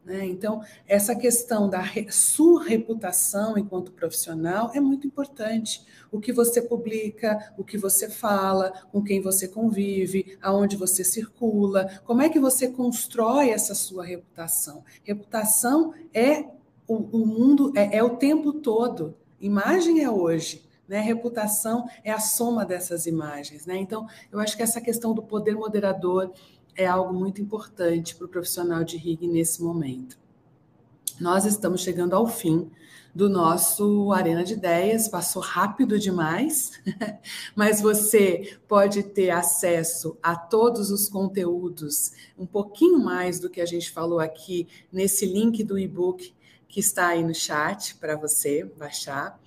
[0.04, 0.26] Né?
[0.26, 5.86] Então, essa questão da sua reputação enquanto profissional é muito importante.
[6.12, 12.02] O que você publica, o que você fala, com quem você convive, aonde você circula,
[12.04, 14.84] como é que você constrói essa sua reputação?
[15.04, 16.46] Reputação é
[16.88, 19.16] o, o mundo, é, é o tempo todo.
[19.40, 20.64] Imagem é hoje.
[20.88, 21.00] Né?
[21.00, 23.66] Reputação é a soma dessas imagens.
[23.66, 23.78] Né?
[23.78, 26.34] Então, eu acho que essa questão do poder moderador
[26.76, 30.18] é algo muito importante para o profissional de RIG nesse momento.
[31.20, 32.72] Nós estamos chegando ao fim
[33.14, 36.72] do nosso Arena de Ideias, passou rápido demais,
[37.56, 43.66] mas você pode ter acesso a todos os conteúdos, um pouquinho mais do que a
[43.66, 46.34] gente falou aqui, nesse link do e-book
[46.68, 49.40] que está aí no chat para você baixar.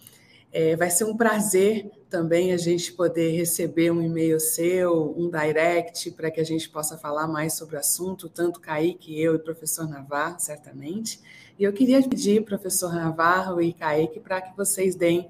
[0.53, 6.12] É, vai ser um prazer também a gente poder receber um e-mail seu, um direct,
[6.12, 9.41] para que a gente possa falar mais sobre o assunto, tanto Kaique, eu e o
[9.41, 11.21] professor Navarro, certamente.
[11.59, 15.29] E eu queria pedir, professor Navarro e Kaique, para que vocês deem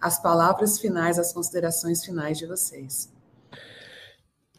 [0.00, 3.13] as palavras finais, as considerações finais de vocês.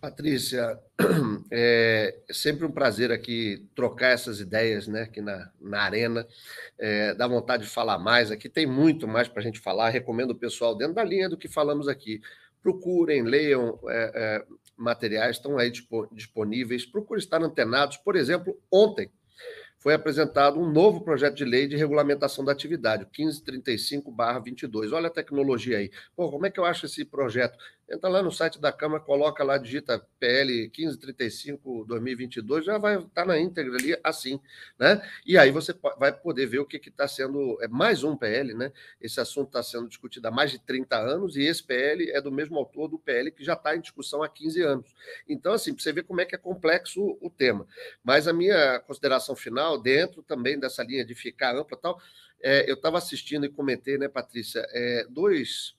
[0.05, 0.79] Patrícia,
[1.49, 6.27] é sempre um prazer aqui trocar essas ideias né, aqui na, na arena.
[6.77, 8.29] É, dá vontade de falar mais.
[8.29, 9.89] Aqui tem muito mais para a gente falar.
[9.89, 12.21] Recomendo o pessoal dentro da linha do que falamos aqui.
[12.61, 14.45] Procurem, leiam é, é,
[14.77, 15.71] materiais, estão aí
[16.11, 16.85] disponíveis.
[16.85, 17.97] Procurem estar antenados.
[17.97, 19.09] Por exemplo, ontem
[19.85, 24.91] foi apresentado um novo projeto de lei de regulamentação da atividade, o 1535-22.
[24.91, 25.91] Olha a tecnologia aí.
[26.15, 27.55] Pô, como é que eu acho esse projeto?
[27.87, 33.25] Entra lá no site da Câmara, coloca lá, digita PL 1535-2022, já vai estar tá
[33.25, 34.39] na íntegra ali assim,
[34.79, 35.07] né?
[35.23, 37.59] E aí você vai poder ver o que está sendo.
[37.61, 38.71] É mais um PL, né?
[38.99, 42.31] Esse assunto está sendo discutido há mais de 30 anos e esse PL é do
[42.31, 44.95] mesmo autor do PL que já está em discussão há 15 anos.
[45.29, 47.67] Então, assim, para você ver como é que é complexo o tema.
[48.03, 52.01] Mas a minha consideração final, dentro também dessa linha de ficar ampla e tal,
[52.41, 55.75] é, eu estava assistindo e comentei, né, Patrícia, é, dois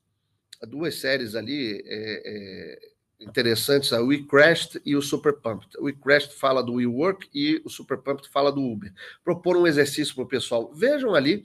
[0.62, 2.78] duas séries ali é, é,
[3.20, 5.76] interessantes, a We Crashed e o Super Pumped.
[5.80, 8.92] We Crashed fala do WeWork e o Super Pumped fala do Uber.
[9.24, 10.72] Propor um exercício para o pessoal.
[10.74, 11.44] Vejam ali,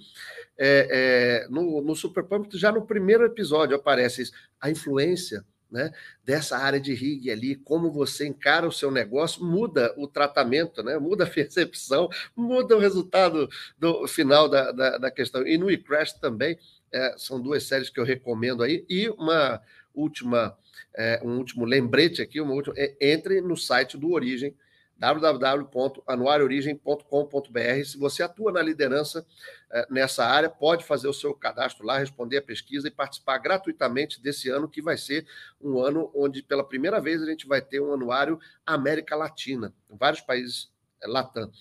[0.58, 5.90] é, é, no, no Super Pumped, já no primeiro episódio aparece isso, a influência né,
[6.24, 11.00] dessa área de rig ali, como você encara o seu negócio, muda o tratamento, né,
[11.00, 15.48] muda a percepção, muda o resultado do final da, da, da questão.
[15.48, 16.60] E no eCrash também,
[16.92, 18.86] é, são duas séries que eu recomendo aí.
[18.90, 19.62] E uma
[19.94, 20.58] última,
[20.96, 24.56] é, um último lembrete aqui, uma última, é, entre no site do Origem,
[25.02, 27.84] www.anuarioorigem.com.br.
[27.84, 29.26] Se você atua na liderança
[29.72, 34.22] eh, nessa área, pode fazer o seu cadastro lá, responder a pesquisa e participar gratuitamente
[34.22, 35.26] desse ano, que vai ser
[35.60, 39.74] um ano onde, pela primeira vez, a gente vai ter um anuário América Latina.
[39.90, 40.71] Vários países é,
[41.06, 41.52] Latam.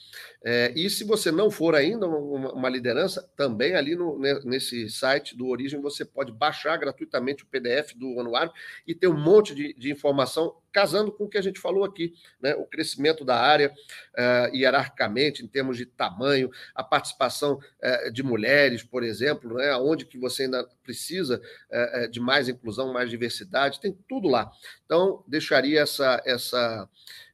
[0.45, 5.36] É, e se você não for ainda uma, uma liderança, também ali no, nesse site
[5.36, 8.53] do Origem você pode baixar gratuitamente o PDF do anuário
[8.86, 12.14] e ter um monte de, de informação casando com o que a gente falou aqui,
[12.41, 12.55] né?
[12.55, 18.82] o crescimento da área uh, hierarquicamente, em termos de tamanho, a participação uh, de mulheres,
[18.82, 19.74] por exemplo, né?
[19.76, 24.51] onde que você ainda precisa uh, de mais inclusão, mais diversidade, tem tudo lá.
[24.84, 26.88] Então, deixaria essa, essa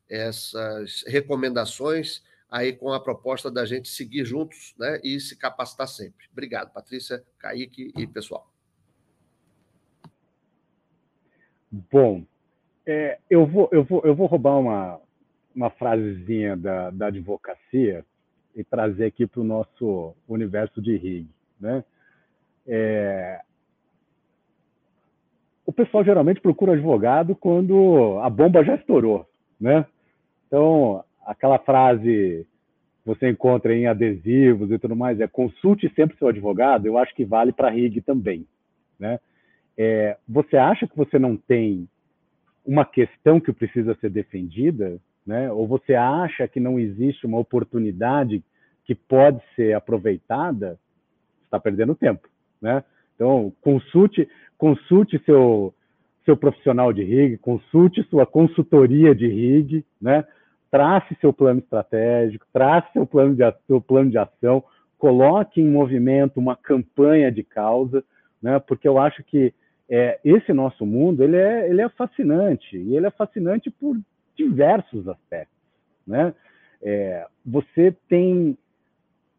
[0.09, 6.27] essas recomendações aí com a proposta da gente seguir juntos né, e se capacitar sempre.
[6.33, 8.49] Obrigado, Patrícia, Kaique e pessoal.
[11.71, 12.25] Bom,
[12.87, 15.01] é, eu, vou, eu, vou, eu vou roubar uma,
[15.55, 18.05] uma frasezinha da, da advocacia
[18.55, 21.29] e trazer aqui para o nosso universo de RIG.
[21.61, 21.85] Né?
[22.67, 23.43] É,
[25.67, 29.29] o pessoal geralmente procura advogado quando a bomba já estourou,
[29.61, 29.85] né?
[30.47, 32.47] Então, aquela frase
[33.07, 37.25] você encontra em adesivos e tudo mais, é consulte sempre seu advogado, eu acho que
[37.25, 38.45] vale para RIG também.
[38.99, 39.21] Né?
[39.79, 41.89] É, você acha que você não tem
[42.65, 45.53] uma questão que precisa ser defendida, né?
[45.53, 48.43] ou você acha que não existe uma oportunidade
[48.85, 50.77] que pode ser aproveitada,
[51.45, 52.29] está perdendo tempo.
[52.61, 52.83] Né?
[53.15, 54.29] Então, consulte,
[54.59, 55.73] consulte seu,
[56.25, 60.25] seu profissional de RIG, consulte sua consultoria de RIG, né?
[60.71, 64.63] Trace seu plano estratégico, trace seu plano de, seu plano de ação,
[64.99, 68.03] coloque em movimento uma campanha de causa,
[68.43, 68.59] né?
[68.59, 69.53] porque eu acho que
[69.89, 73.97] é, esse nosso mundo ele é, ele é fascinante, e ele é fascinante por
[74.37, 75.57] diversos aspectos.
[76.07, 76.35] Né?
[76.83, 78.57] É, você tem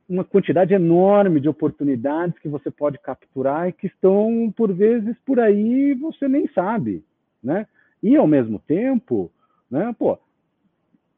[0.08, 5.40] uma quantidade enorme de oportunidades que você pode capturar e que estão, por vezes, por
[5.40, 7.04] aí você nem sabe.
[7.44, 7.68] Né?
[8.02, 9.30] E, ao mesmo tempo,
[9.70, 10.18] né, pô,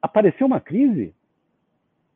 [0.02, 1.14] apareceu uma crise,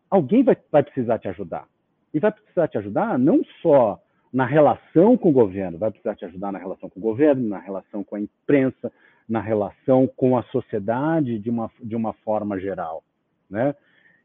[0.10, 1.68] alguém vai, vai precisar te ajudar.
[2.14, 4.00] E vai precisar te ajudar não só
[4.32, 7.60] na relação com o governo, vai precisar te ajudar na relação com o governo, na
[7.60, 8.92] relação com a imprensa,
[9.28, 13.04] na relação com a sociedade de uma, de uma forma geral.
[13.50, 13.76] Né?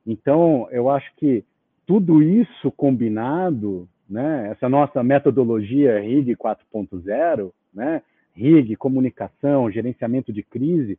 [0.06, 1.44] Então, eu acho que
[1.86, 8.02] tudo isso combinado, né, essa nossa metodologia RIG 4.0, né,
[8.34, 10.98] RIG, comunicação, gerenciamento de crise,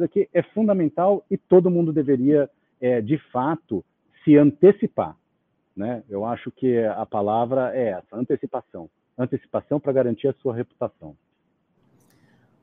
[0.00, 3.84] isso aqui é fundamental e todo mundo deveria, é, de fato,
[4.24, 5.16] se antecipar.
[5.76, 6.02] Né?
[6.08, 8.88] Eu acho que a palavra é essa, antecipação.
[9.18, 11.14] Antecipação para garantir a sua reputação.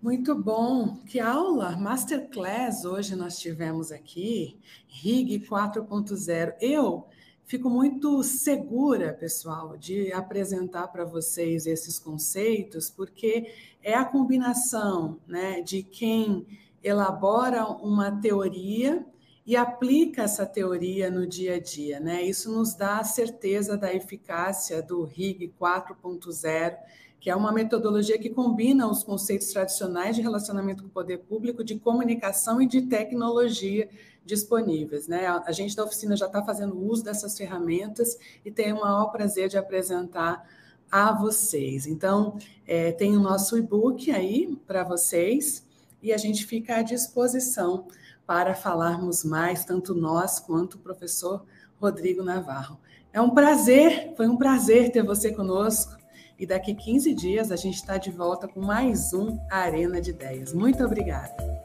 [0.01, 0.97] Muito bom.
[1.05, 4.57] Que aula, masterclass hoje nós tivemos aqui,
[4.87, 6.55] RIG 4.0.
[6.61, 7.07] Eu
[7.45, 13.51] fico muito segura, pessoal, de apresentar para vocês esses conceitos, porque
[13.83, 16.45] é a combinação né, de quem
[16.83, 19.05] elabora uma teoria
[19.45, 22.21] e aplica essa teoria no dia a dia, né?
[22.21, 26.77] Isso nos dá a certeza da eficácia do RIG 4.0,
[27.19, 31.63] que é uma metodologia que combina os conceitos tradicionais de relacionamento com o poder público,
[31.63, 33.89] de comunicação e de tecnologia
[34.25, 35.25] disponíveis, né?
[35.25, 39.47] A gente da oficina já está fazendo uso dessas ferramentas e tem o maior prazer
[39.47, 40.45] de apresentar
[40.91, 41.87] a vocês.
[41.87, 45.65] Então, é, tem o nosso e-book aí para vocês,
[46.07, 47.85] e a gente fica à disposição
[48.25, 51.45] para falarmos mais, tanto nós quanto o professor
[51.81, 52.79] Rodrigo Navarro.
[53.11, 55.97] É um prazer, foi um prazer ter você conosco.
[56.39, 60.53] E daqui 15 dias a gente está de volta com mais um Arena de Ideias.
[60.53, 61.56] Muito obrigada.